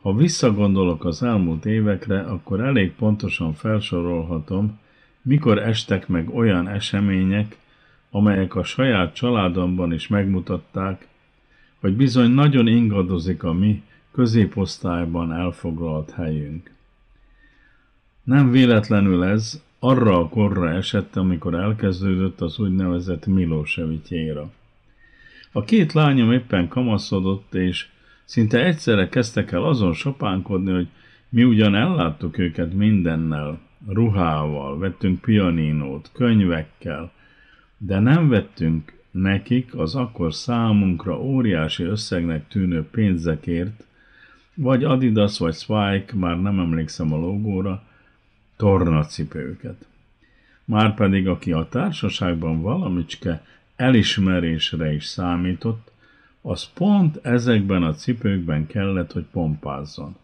Ha 0.00 0.14
visszagondolok 0.14 1.04
az 1.04 1.22
elmúlt 1.22 1.66
évekre, 1.66 2.20
akkor 2.20 2.60
elég 2.60 2.92
pontosan 2.92 3.54
felsorolhatom, 3.54 4.78
mikor 5.22 5.58
estek 5.58 6.08
meg 6.08 6.34
olyan 6.34 6.68
események, 6.68 7.58
amelyek 8.10 8.54
a 8.54 8.64
saját 8.64 9.14
családomban 9.14 9.92
is 9.92 10.08
megmutatták, 10.08 11.08
hogy 11.80 11.96
bizony 11.96 12.30
nagyon 12.30 12.66
ingadozik 12.66 13.42
a 13.42 13.52
mi 13.52 13.82
középosztályban 14.12 15.32
elfoglalt 15.32 16.10
helyünk. 16.10 16.70
Nem 18.22 18.50
véletlenül 18.50 19.24
ez, 19.24 19.62
arra 19.80 20.18
a 20.18 20.28
korra 20.28 20.70
esett, 20.70 21.16
amikor 21.16 21.54
elkezdődött 21.54 22.40
az 22.40 22.58
úgynevezett 22.58 23.26
Milosevic 23.26 24.10
éra. 24.10 24.50
A 25.52 25.64
két 25.64 25.92
lányom 25.92 26.32
éppen 26.32 26.68
kamaszodott, 26.68 27.54
és 27.54 27.88
szinte 28.24 28.64
egyszerre 28.64 29.08
kezdtek 29.08 29.52
el 29.52 29.64
azon 29.64 29.92
sopánkodni, 29.92 30.72
hogy 30.72 30.88
mi 31.28 31.44
ugyan 31.44 31.74
elláttuk 31.74 32.38
őket 32.38 32.74
mindennel, 32.74 33.60
ruhával, 33.88 34.78
vettünk 34.78 35.20
pianinót, 35.20 36.10
könyvekkel, 36.12 37.12
de 37.78 37.98
nem 37.98 38.28
vettünk 38.28 38.92
nekik 39.10 39.74
az 39.74 39.94
akkor 39.94 40.34
számunkra 40.34 41.20
óriási 41.20 41.82
összegnek 41.82 42.48
tűnő 42.48 42.84
pénzekért, 42.90 43.84
vagy 44.54 44.84
Adidas 44.84 45.38
vagy 45.38 45.54
Spike, 45.54 46.12
már 46.14 46.40
nem 46.40 46.58
emlékszem 46.58 47.12
a 47.12 47.16
logóra, 47.16 47.82
tornacipőket. 48.60 49.86
Márpedig 50.64 51.28
aki 51.28 51.52
a 51.52 51.68
társaságban 51.68 52.60
valamicske 52.60 53.44
elismerésre 53.76 54.92
is 54.92 55.04
számított, 55.04 55.90
az 56.40 56.72
pont 56.72 57.18
ezekben 57.22 57.82
a 57.82 57.92
cipőkben 57.92 58.66
kellett, 58.66 59.12
hogy 59.12 59.24
pompázzon. 59.32 60.16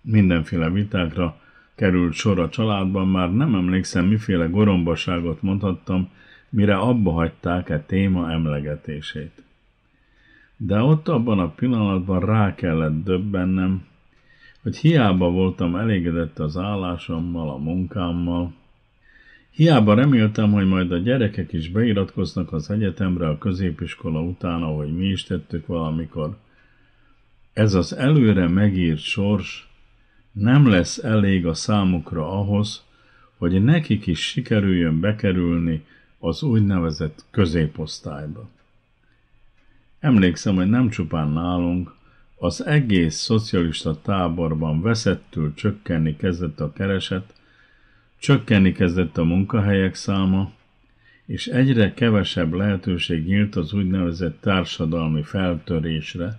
Mindenféle 0.00 0.70
vitákra 0.70 1.40
került 1.74 2.12
sor 2.12 2.38
a 2.38 2.48
családban, 2.48 3.08
már 3.08 3.32
nem 3.32 3.54
emlékszem, 3.54 4.06
miféle 4.06 4.46
gorombaságot 4.46 5.42
mondhattam, 5.42 6.10
mire 6.48 6.76
abba 6.76 7.10
hagyták 7.10 7.68
e 7.68 7.80
téma 7.80 8.30
emlegetését. 8.30 9.42
De 10.56 10.80
ott 10.80 11.08
abban 11.08 11.38
a 11.38 11.48
pillanatban 11.48 12.20
rá 12.20 12.54
kellett 12.54 13.04
döbbennem, 13.04 13.84
hogy 14.64 14.76
hiába 14.76 15.30
voltam 15.30 15.76
elégedett 15.76 16.38
az 16.38 16.56
állásommal, 16.56 17.50
a 17.50 17.56
munkámmal, 17.56 18.54
hiába 19.50 19.94
reméltem, 19.94 20.52
hogy 20.52 20.66
majd 20.66 20.92
a 20.92 20.98
gyerekek 20.98 21.52
is 21.52 21.68
beiratkoznak 21.68 22.52
az 22.52 22.70
egyetemre 22.70 23.28
a 23.28 23.38
középiskola 23.38 24.22
után, 24.22 24.62
ahogy 24.62 24.96
mi 24.96 25.06
is 25.06 25.22
tettük 25.22 25.66
valamikor. 25.66 26.36
Ez 27.52 27.74
az 27.74 27.96
előre 27.96 28.48
megírt 28.48 29.00
sors 29.00 29.68
nem 30.32 30.68
lesz 30.68 30.98
elég 30.98 31.46
a 31.46 31.54
számukra 31.54 32.30
ahhoz, 32.38 32.84
hogy 33.36 33.64
nekik 33.64 34.06
is 34.06 34.20
sikerüljön 34.20 35.00
bekerülni 35.00 35.84
az 36.18 36.42
úgynevezett 36.42 37.24
középosztályba. 37.30 38.48
Emlékszem, 40.00 40.54
hogy 40.54 40.68
nem 40.68 40.88
csupán 40.88 41.28
nálunk, 41.28 41.94
az 42.44 42.66
egész 42.66 43.14
szocialista 43.16 44.00
táborban 44.00 44.80
veszettül 44.80 45.54
csökkenni 45.54 46.16
kezdett 46.16 46.60
a 46.60 46.72
kereset, 46.72 47.34
csökkenni 48.18 48.72
kezdett 48.72 49.16
a 49.16 49.24
munkahelyek 49.24 49.94
száma, 49.94 50.52
és 51.26 51.46
egyre 51.46 51.94
kevesebb 51.94 52.52
lehetőség 52.52 53.26
nyílt 53.26 53.56
az 53.56 53.72
úgynevezett 53.72 54.40
társadalmi 54.40 55.22
feltörésre, 55.22 56.38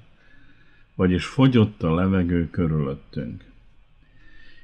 vagyis 0.95 1.25
fogyott 1.25 1.83
a 1.83 1.95
levegő 1.95 2.49
körülöttünk. 2.49 3.43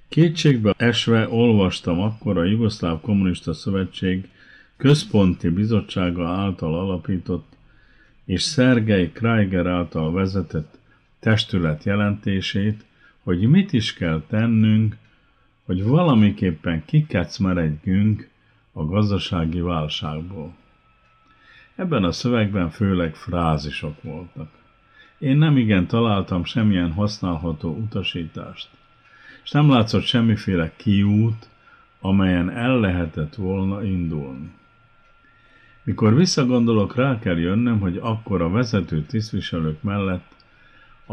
Kétségbe 0.09 0.73
esve 0.77 1.29
olvastam 1.29 1.99
akkor 1.99 2.37
a 2.37 2.43
Jugoszláv 2.43 3.01
Kommunista 3.01 3.53
Szövetség 3.53 4.29
központi 4.77 5.49
bizottsága 5.49 6.27
által 6.27 6.79
alapított 6.79 7.53
és 8.25 8.41
Szergei 8.41 9.11
Kraiger 9.11 9.65
által 9.65 10.11
vezetett 10.11 10.79
testület 11.21 11.83
jelentését, 11.83 12.85
hogy 13.23 13.49
mit 13.49 13.73
is 13.73 13.93
kell 13.93 14.23
tennünk, 14.27 14.97
hogy 15.65 15.83
valamiképpen 15.83 16.85
kikecmeredjünk 16.85 18.29
a 18.71 18.85
gazdasági 18.85 19.59
válságból. 19.59 20.53
Ebben 21.75 22.03
a 22.03 22.11
szövegben 22.11 22.69
főleg 22.69 23.15
frázisok 23.15 24.03
voltak. 24.03 24.49
Én 25.17 25.37
nem 25.37 25.57
igen 25.57 25.87
találtam 25.87 26.43
semmilyen 26.43 26.91
használható 26.91 27.75
utasítást, 27.75 28.69
és 29.43 29.51
nem 29.51 29.69
látszott 29.69 30.03
semmiféle 30.03 30.71
kiút, 30.75 31.49
amelyen 31.99 32.49
el 32.49 32.79
lehetett 32.79 33.35
volna 33.35 33.83
indulni. 33.83 34.51
Mikor 35.83 36.15
visszagondolok, 36.15 36.95
rá 36.95 37.19
kell 37.19 37.37
jönnöm, 37.37 37.79
hogy 37.79 37.97
akkor 37.97 38.41
a 38.41 38.49
vezető 38.49 39.01
tisztviselők 39.01 39.81
mellett 39.83 40.40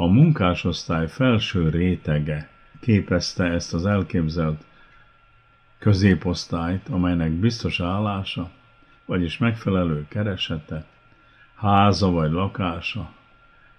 a 0.00 0.06
munkásosztály 0.06 1.08
felső 1.08 1.68
rétege 1.68 2.48
képezte 2.80 3.44
ezt 3.44 3.74
az 3.74 3.86
elképzelt 3.86 4.64
középosztályt, 5.78 6.88
amelynek 6.88 7.30
biztos 7.30 7.80
állása, 7.80 8.50
vagyis 9.04 9.38
megfelelő 9.38 10.06
keresete, 10.08 10.84
háza 11.54 12.10
vagy 12.10 12.30
lakása, 12.30 13.12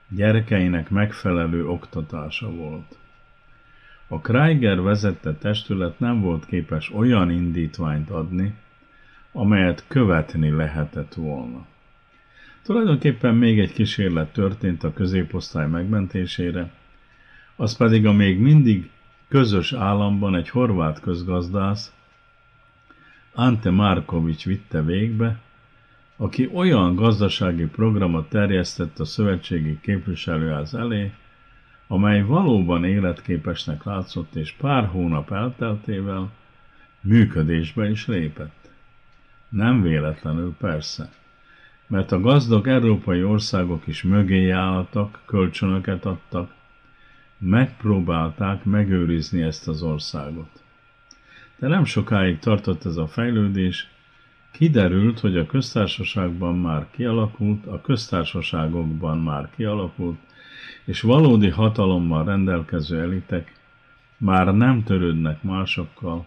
gyerekeinek 0.07 0.89
megfelelő 0.89 1.67
oktatása 1.67 2.51
volt. 2.51 2.97
A 4.07 4.19
Kreiger 4.19 4.81
vezette 4.81 5.33
testület 5.33 5.99
nem 5.99 6.21
volt 6.21 6.45
képes 6.45 6.91
olyan 6.93 7.31
indítványt 7.31 8.09
adni, 8.09 8.53
amelyet 9.31 9.83
követni 9.87 10.49
lehetett 10.49 11.13
volna. 11.13 11.65
Tulajdonképpen 12.69 13.35
még 13.35 13.59
egy 13.59 13.73
kísérlet 13.73 14.33
történt 14.33 14.83
a 14.83 14.93
középosztály 14.93 15.67
megmentésére, 15.67 16.71
az 17.55 17.77
pedig 17.77 18.05
a 18.05 18.11
még 18.11 18.39
mindig 18.39 18.89
közös 19.27 19.73
államban 19.73 20.35
egy 20.35 20.49
horvát 20.49 20.99
közgazdász, 20.99 21.93
Ante 23.33 23.69
Markovics 23.69 24.45
vitte 24.45 24.83
végbe, 24.83 25.39
aki 26.17 26.49
olyan 26.53 26.95
gazdasági 26.95 27.65
programot 27.65 28.29
terjesztett 28.29 28.99
a 28.99 29.05
szövetségi 29.05 29.79
képviselőház 29.81 30.73
elé, 30.73 31.11
amely 31.87 32.21
valóban 32.21 32.85
életképesnek 32.85 33.83
látszott, 33.83 34.35
és 34.35 34.51
pár 34.51 34.85
hónap 34.85 35.31
elteltével 35.31 36.31
működésbe 37.01 37.89
is 37.89 38.07
lépett. 38.07 38.71
Nem 39.49 39.81
véletlenül 39.81 40.55
persze, 40.59 41.09
mert 41.89 42.11
a 42.11 42.19
gazdag 42.19 42.67
európai 42.67 43.23
országok 43.23 43.87
is 43.87 44.03
mögé 44.03 44.49
álltak, 44.49 45.21
kölcsönöket 45.25 46.05
adtak, 46.05 46.53
megpróbálták 47.37 48.63
megőrizni 48.63 49.41
ezt 49.41 49.67
az 49.67 49.81
országot. 49.81 50.63
De 51.57 51.67
nem 51.67 51.85
sokáig 51.85 52.39
tartott 52.39 52.85
ez 52.85 52.95
a 52.97 53.07
fejlődés, 53.07 53.87
kiderült, 54.51 55.19
hogy 55.19 55.37
a 55.37 55.45
köztársaságban 55.45 56.57
már 56.57 56.87
kialakult, 56.91 57.65
a 57.65 57.81
köztársaságokban 57.81 59.19
már 59.19 59.49
kialakult, 59.55 60.19
és 60.85 61.01
valódi 61.01 61.49
hatalommal 61.49 62.25
rendelkező 62.25 62.99
elitek 62.99 63.53
már 64.17 64.55
nem 64.55 64.83
törődnek 64.83 65.43
másokkal, 65.43 66.25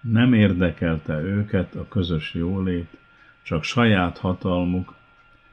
nem 0.00 0.32
érdekelte 0.32 1.20
őket 1.20 1.74
a 1.74 1.88
közös 1.88 2.34
jólét, 2.34 2.88
csak 3.44 3.64
saját 3.64 4.18
hatalmuk, 4.18 4.94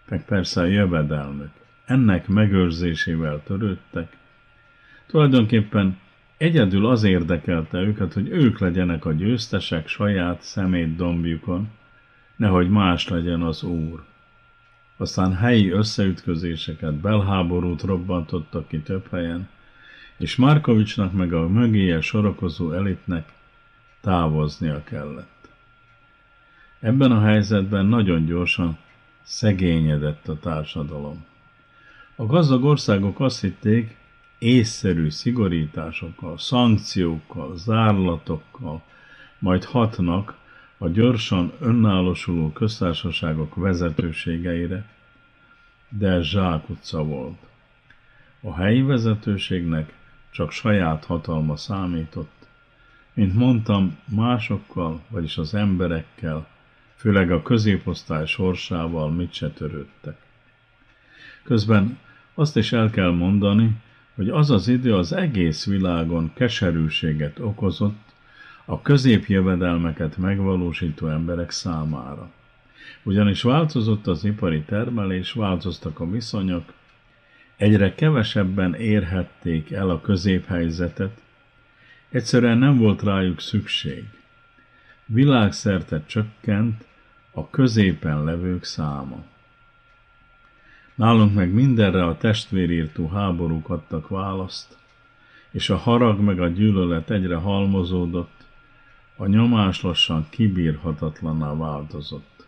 meg 0.10 0.26
persze 0.26 0.62
a 0.62 0.66
jövedelmük. 0.66 1.52
Ennek 1.86 2.28
megőrzésével 2.28 3.42
törődtek. 3.44 4.18
Tulajdonképpen 5.08 5.98
egyedül 6.38 6.86
az 6.86 7.04
érdekelte 7.04 7.78
őket, 7.78 8.14
hogy 8.14 8.30
ők 8.30 8.60
legyenek 8.60 9.06
a 9.06 9.12
győztesek 9.12 9.88
saját 9.88 10.42
szemét 10.42 10.96
dombjukon, 10.96 11.70
nehogy 12.36 12.70
más 12.70 13.08
legyen 13.08 13.42
az 13.42 13.64
úr. 13.64 14.04
Aztán 14.98 15.36
helyi 15.36 15.70
összeütközéseket, 15.70 16.94
belháborút 16.94 17.82
robbantottak 17.82 18.68
ki 18.68 18.80
több 18.80 19.08
helyen, 19.12 19.50
és 20.18 20.36
Markovicsnak 20.36 21.14
meg 21.14 21.34
a 21.34 21.48
mögéje 21.48 22.02
sorakozó 22.02 22.72
elitnek 22.72 23.34
távoznia 24.02 24.84
kellett. 24.84 25.31
Ebben 26.82 27.12
a 27.12 27.22
helyzetben 27.22 27.86
nagyon 27.86 28.26
gyorsan 28.26 28.78
szegényedett 29.24 30.28
a 30.28 30.40
társadalom. 30.40 31.26
A 32.16 32.26
gazdag 32.26 32.64
országok 32.64 33.20
azt 33.20 33.42
hitték, 33.42 33.96
észszerű 34.40 35.10
szigorításokkal, 35.10 36.38
szankciókkal, 36.38 37.58
zárlatokkal 37.58 38.82
majd 39.40 39.64
hatnak 39.64 40.38
a 40.78 40.88
gyorsan 40.88 41.52
önállósuló 41.60 42.52
köztársaságok 42.52 43.56
vezetőségeire, 43.56 44.86
de 45.90 46.22
zsákutca 46.22 47.04
volt. 47.04 47.40
A 48.42 48.56
helyi 48.56 48.82
vezetőségnek 48.82 49.94
csak 50.32 50.52
saját 50.52 51.06
hatalma 51.06 51.56
számított. 51.56 52.48
Mint 53.14 53.34
mondtam, 53.34 53.98
másokkal, 54.06 55.02
vagyis 55.10 55.38
az 55.38 55.54
emberekkel, 55.54 56.48
főleg 57.02 57.32
a 57.32 57.42
középosztály 57.42 58.26
sorsával 58.26 59.12
mit 59.12 59.34
se 59.34 59.50
törődtek. 59.50 60.18
Közben 61.44 61.98
azt 62.34 62.58
is 62.58 62.72
el 62.72 62.90
kell 62.90 63.12
mondani, 63.12 63.72
hogy 64.16 64.30
az 64.30 64.52
az 64.52 64.68
idő 64.68 64.96
az 64.96 65.14
egész 65.14 65.66
világon 65.66 66.32
keserűséget 66.34 67.40
okozott 67.40 68.14
a 68.66 68.82
középjövedelmeket 68.82 70.18
megvalósító 70.18 71.08
emberek 71.08 71.52
számára. 71.52 72.32
Ugyanis 73.04 73.42
változott 73.42 74.08
az 74.08 74.24
ipari 74.24 74.62
termelés, 74.62 75.32
változtak 75.32 76.00
a 76.00 76.10
viszonyok, 76.10 76.74
egyre 77.56 77.96
kevesebben 77.96 78.74
érhették 78.74 79.72
el 79.72 79.90
a 79.90 80.02
középhelyzetet, 80.02 81.22
egyszerűen 82.10 82.58
nem 82.58 82.78
volt 82.78 83.04
rájuk 83.04 83.40
szükség. 83.40 84.04
Világszerte 85.06 86.04
csökkent 86.06 86.90
a 87.32 87.50
középen 87.50 88.24
levők 88.24 88.64
száma. 88.64 89.24
Nálunk 90.96 91.34
meg 91.34 91.54
mindenre 91.54 92.06
a 92.06 92.18
testvérírtó 92.18 93.08
háborúk 93.08 93.70
adtak 93.70 94.08
választ, 94.08 94.78
és 95.52 95.70
a 95.70 95.78
harag 95.78 96.20
meg 96.20 96.40
a 96.40 96.48
gyűlölet 96.48 97.10
egyre 97.10 97.36
halmozódott, 97.36 98.46
a 99.16 99.26
nyomás 99.26 99.82
lassan 99.82 100.28
kibírhatatlaná 100.30 101.54
változott. 101.54 102.48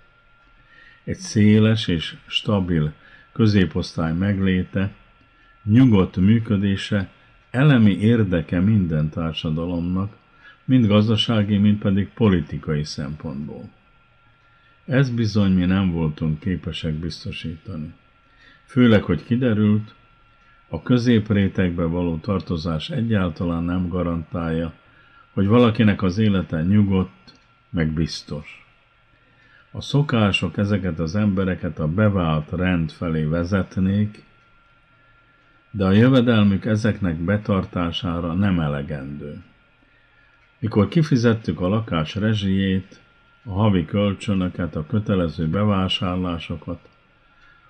Egy 1.03 1.17
széles 1.17 1.87
és 1.87 2.15
stabil 2.27 2.93
középosztály 3.31 4.13
megléte, 4.13 4.93
nyugodt 5.63 6.15
működése 6.15 7.09
elemi 7.51 7.97
érdeke 7.97 8.59
minden 8.59 9.09
társadalomnak, 9.09 10.15
mind 10.65 10.87
gazdasági, 10.87 11.57
mind 11.57 11.77
pedig 11.77 12.09
politikai 12.09 12.83
szempontból. 12.83 13.69
Ez 14.85 15.09
bizony 15.09 15.51
mi 15.51 15.65
nem 15.65 15.91
voltunk 15.91 16.39
képesek 16.39 16.93
biztosítani. 16.93 17.93
Főleg, 18.65 19.03
hogy 19.03 19.23
kiderült, 19.23 19.93
a 20.67 20.81
középrétegbe 20.81 21.83
való 21.83 22.17
tartozás 22.17 22.89
egyáltalán 22.89 23.63
nem 23.63 23.87
garantálja, 23.87 24.73
hogy 25.33 25.47
valakinek 25.47 26.01
az 26.01 26.17
élete 26.17 26.61
nyugodt, 26.61 27.33
meg 27.69 27.91
biztos. 27.91 28.65
A 29.71 29.81
szokások 29.81 30.57
ezeket 30.57 30.99
az 30.99 31.15
embereket 31.15 31.79
a 31.79 31.87
bevált 31.87 32.49
rend 32.51 32.91
felé 32.91 33.23
vezetnék, 33.23 34.23
de 35.71 35.85
a 35.85 35.91
jövedelmük 35.91 36.65
ezeknek 36.65 37.15
betartására 37.15 38.33
nem 38.33 38.59
elegendő. 38.59 39.43
Mikor 40.59 40.87
kifizettük 40.87 41.59
a 41.61 41.67
lakás 41.67 42.15
rezsijét, 42.15 43.01
a 43.45 43.51
havi 43.51 43.85
kölcsönöket, 43.85 44.75
a 44.75 44.85
kötelező 44.85 45.47
bevásárlásokat, 45.47 46.79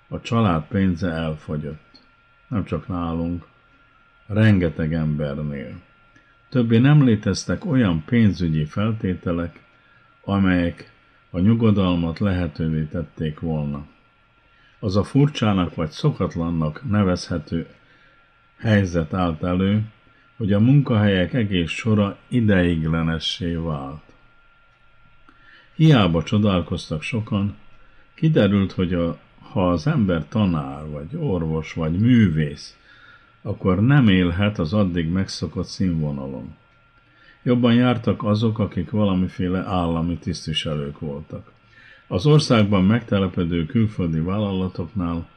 a 0.07 0.21
család 0.21 0.67
pénze 0.67 1.09
elfogyott. 1.09 2.01
Nem 2.47 2.63
csak 2.63 2.87
nálunk, 2.87 3.45
rengeteg 4.27 4.93
embernél. 4.93 5.81
Többé 6.49 6.77
nem 6.77 7.03
léteztek 7.03 7.65
olyan 7.65 8.03
pénzügyi 8.05 8.65
feltételek, 8.65 9.63
amelyek 10.23 10.91
a 11.29 11.39
nyugodalmat 11.39 12.19
lehetővé 12.19 12.83
tették 12.83 13.39
volna. 13.39 13.85
Az 14.79 14.95
a 14.95 15.03
furcsának 15.03 15.75
vagy 15.75 15.89
szokatlannak 15.89 16.89
nevezhető 16.89 17.67
helyzet 18.57 19.13
állt 19.13 19.43
elő, 19.43 19.83
hogy 20.37 20.53
a 20.53 20.59
munkahelyek 20.59 21.33
egész 21.33 21.69
sora 21.69 22.17
ideiglenessé 22.27 23.53
vált. 23.53 24.12
Hiába 25.75 26.23
csodálkoztak 26.23 27.01
sokan, 27.01 27.55
kiderült, 28.13 28.71
hogy 28.71 28.93
a, 28.93 29.17
ha 29.39 29.69
az 29.69 29.87
ember 29.87 30.27
tanár, 30.27 30.89
vagy 30.89 31.15
orvos, 31.15 31.73
vagy 31.73 31.99
művész, 31.99 32.77
akkor 33.41 33.81
nem 33.81 34.07
élhet 34.07 34.59
az 34.59 34.73
addig 34.73 35.09
megszokott 35.09 35.65
színvonalon. 35.65 36.55
Jobban 37.43 37.73
jártak 37.73 38.23
azok, 38.23 38.59
akik 38.59 38.89
valamiféle 38.89 39.59
állami 39.59 40.17
tisztviselők 40.17 40.99
voltak. 40.99 41.51
Az 42.07 42.25
országban 42.25 42.83
megtelepedő 42.83 43.65
külföldi 43.65 44.19
vállalatoknál 44.19 45.27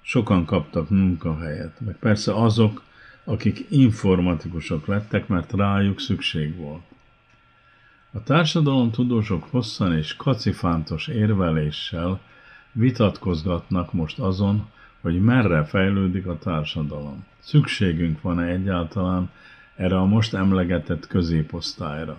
sokan 0.00 0.44
kaptak 0.44 0.90
munkahelyet, 0.90 1.80
meg 1.80 1.96
persze 1.98 2.34
azok, 2.34 2.82
akik 3.24 3.66
informatikusok 3.68 4.86
lettek, 4.86 5.28
mert 5.28 5.52
rájuk 5.52 6.00
szükség 6.00 6.56
volt. 6.56 6.82
A 8.12 8.22
társadalomtudósok 8.22 9.44
hosszan 9.50 9.96
és 9.96 10.16
kacifántos 10.16 11.08
érveléssel 11.08 12.20
vitatkozgatnak 12.72 13.92
most 13.92 14.18
azon, 14.18 14.66
hogy 15.00 15.20
merre 15.20 15.64
fejlődik 15.64 16.26
a 16.26 16.38
társadalom. 16.38 17.24
Szükségünk 17.38 18.22
van-e 18.22 18.46
egyáltalán 18.46 19.30
erre 19.76 19.96
a 19.96 20.04
most 20.04 20.34
emlegetett 20.34 21.06
középosztályra. 21.06 22.18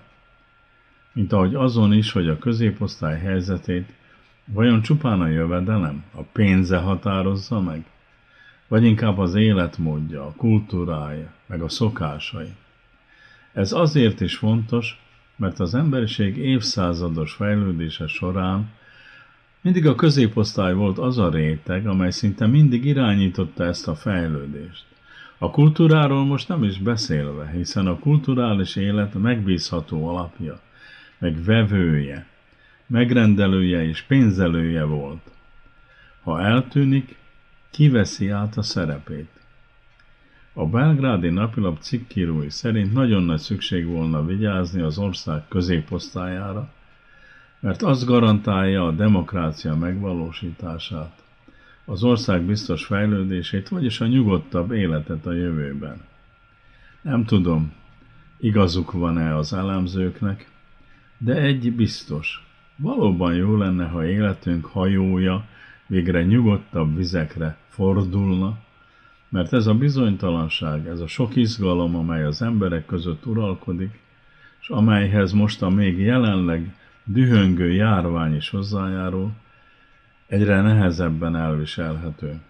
Mint 1.13 1.33
ahogy 1.33 1.55
azon 1.55 1.93
is, 1.93 2.11
hogy 2.11 2.27
a 2.27 2.37
középosztály 2.37 3.19
helyzetét 3.19 3.93
vajon 4.45 4.81
csupán 4.81 5.21
a 5.21 5.27
jövedelem, 5.27 6.03
a 6.15 6.21
pénze 6.21 6.77
határozza 6.77 7.61
meg? 7.61 7.85
Vagy 8.67 8.83
inkább 8.83 9.17
az 9.17 9.35
életmódja, 9.35 10.25
a 10.25 10.33
kultúrája, 10.37 11.33
meg 11.45 11.61
a 11.61 11.69
szokásai? 11.69 12.53
Ez 13.53 13.71
azért 13.71 14.21
is 14.21 14.35
fontos, 14.35 14.99
mert 15.41 15.59
az 15.59 15.75
emberiség 15.75 16.37
évszázados 16.37 17.33
fejlődése 17.33 18.07
során 18.07 18.69
mindig 19.61 19.87
a 19.87 19.95
középosztály 19.95 20.73
volt 20.73 20.97
az 20.97 21.17
a 21.17 21.29
réteg, 21.29 21.87
amely 21.87 22.11
szinte 22.11 22.47
mindig 22.47 22.85
irányította 22.85 23.63
ezt 23.63 23.87
a 23.87 23.95
fejlődést. 23.95 24.85
A 25.37 25.51
kultúráról 25.51 26.25
most 26.25 26.47
nem 26.47 26.63
is 26.63 26.77
beszélve, 26.77 27.49
hiszen 27.49 27.87
a 27.87 27.99
kulturális 27.99 28.75
élet 28.75 29.13
megbízható 29.13 30.07
alapja, 30.07 30.59
meg 31.17 31.43
vevője, 31.43 32.27
megrendelője 32.87 33.83
és 33.83 34.01
pénzelője 34.01 34.83
volt. 34.83 35.31
Ha 36.23 36.41
eltűnik, 36.41 37.15
kiveszi 37.71 38.29
át 38.29 38.57
a 38.57 38.61
szerepét. 38.61 39.40
A 40.53 40.65
belgrádi 40.65 41.29
napilap 41.29 41.79
cikkírói 41.79 42.49
szerint 42.49 42.93
nagyon 42.93 43.23
nagy 43.23 43.39
szükség 43.39 43.85
volna 43.85 44.25
vigyázni 44.25 44.81
az 44.81 44.97
ország 44.97 45.47
középosztályára, 45.47 46.71
mert 47.59 47.81
az 47.81 48.05
garantálja 48.05 48.87
a 48.87 48.91
demokrácia 48.91 49.75
megvalósítását, 49.75 51.23
az 51.85 52.03
ország 52.03 52.41
biztos 52.41 52.85
fejlődését, 52.85 53.69
vagyis 53.69 54.01
a 54.01 54.07
nyugodtabb 54.07 54.71
életet 54.71 55.25
a 55.25 55.33
jövőben. 55.33 56.01
Nem 57.01 57.25
tudom, 57.25 57.73
igazuk 58.37 58.91
van-e 58.91 59.35
az 59.35 59.53
elemzőknek, 59.53 60.51
de 61.17 61.35
egy 61.35 61.73
biztos. 61.73 62.45
Valóban 62.75 63.35
jó 63.35 63.57
lenne, 63.57 63.85
ha 63.85 64.05
életünk 64.05 64.65
hajója 64.65 65.45
végre 65.87 66.23
nyugodtabb 66.23 66.95
vizekre 66.95 67.57
fordulna, 67.67 68.57
mert 69.31 69.53
ez 69.53 69.67
a 69.67 69.73
bizonytalanság, 69.73 70.87
ez 70.87 70.99
a 70.99 71.07
sok 71.07 71.35
izgalom, 71.35 71.95
amely 71.95 72.23
az 72.23 72.41
emberek 72.41 72.85
között 72.85 73.25
uralkodik, 73.25 73.99
és 74.61 74.69
amelyhez 74.69 75.31
most 75.31 75.61
a 75.61 75.69
még 75.69 75.99
jelenleg 75.99 76.75
dühöngő 77.03 77.73
járvány 77.73 78.35
is 78.35 78.49
hozzájárul, 78.49 79.31
egyre 80.27 80.61
nehezebben 80.61 81.35
elviselhető. 81.35 82.41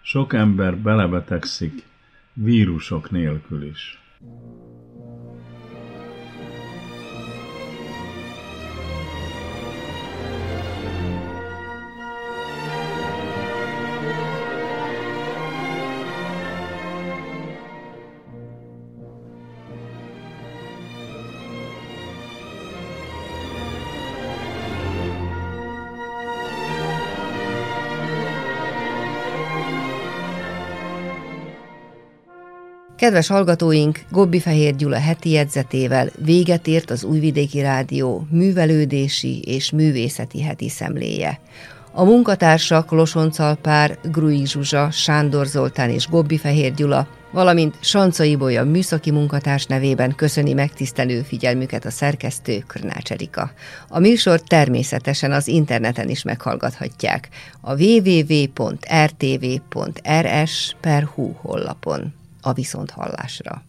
Sok 0.00 0.32
ember 0.32 0.76
belebetegszik 0.76 1.84
vírusok 2.32 3.10
nélkül 3.10 3.62
is. 3.62 4.02
Kedves 33.12 33.30
hallgatóink, 33.30 34.00
Gobbi 34.10 34.40
Fehér 34.40 34.76
Gyula 34.76 34.98
heti 34.98 35.30
jegyzetével 35.30 36.10
véget 36.24 36.66
ért 36.66 36.90
az 36.90 37.04
Újvidéki 37.04 37.60
Rádió 37.60 38.26
művelődési 38.30 39.40
és 39.40 39.70
művészeti 39.70 40.42
heti 40.42 40.68
szemléje. 40.68 41.40
A 41.92 42.04
munkatársak 42.04 42.90
Losoncalpár, 42.90 43.98
Grui 44.02 44.46
Zsuzsa, 44.46 44.90
Sándor 44.90 45.46
Zoltán 45.46 45.90
és 45.90 46.08
Gobbi 46.08 46.38
Fehér 46.38 46.74
Gyula, 46.74 47.08
valamint 47.32 47.76
Sancai 47.80 48.36
Bolya 48.36 48.64
műszaki 48.64 49.10
munkatárs 49.10 49.66
nevében 49.66 50.14
köszöni 50.14 50.52
megtisztelő 50.52 51.22
figyelmüket 51.22 51.84
a 51.84 51.90
szerkesztő 51.90 52.64
Krnács 52.66 53.10
Erika. 53.10 53.52
A 53.88 53.98
műsor 53.98 54.40
természetesen 54.40 55.32
az 55.32 55.48
interneten 55.48 56.08
is 56.08 56.22
meghallgathatják 56.22 57.28
a 57.60 57.74
www.rtv.rs.hu 57.82 58.62
honlapon 61.32 62.20
a 62.42 62.52
viszonthallásra. 62.52 63.62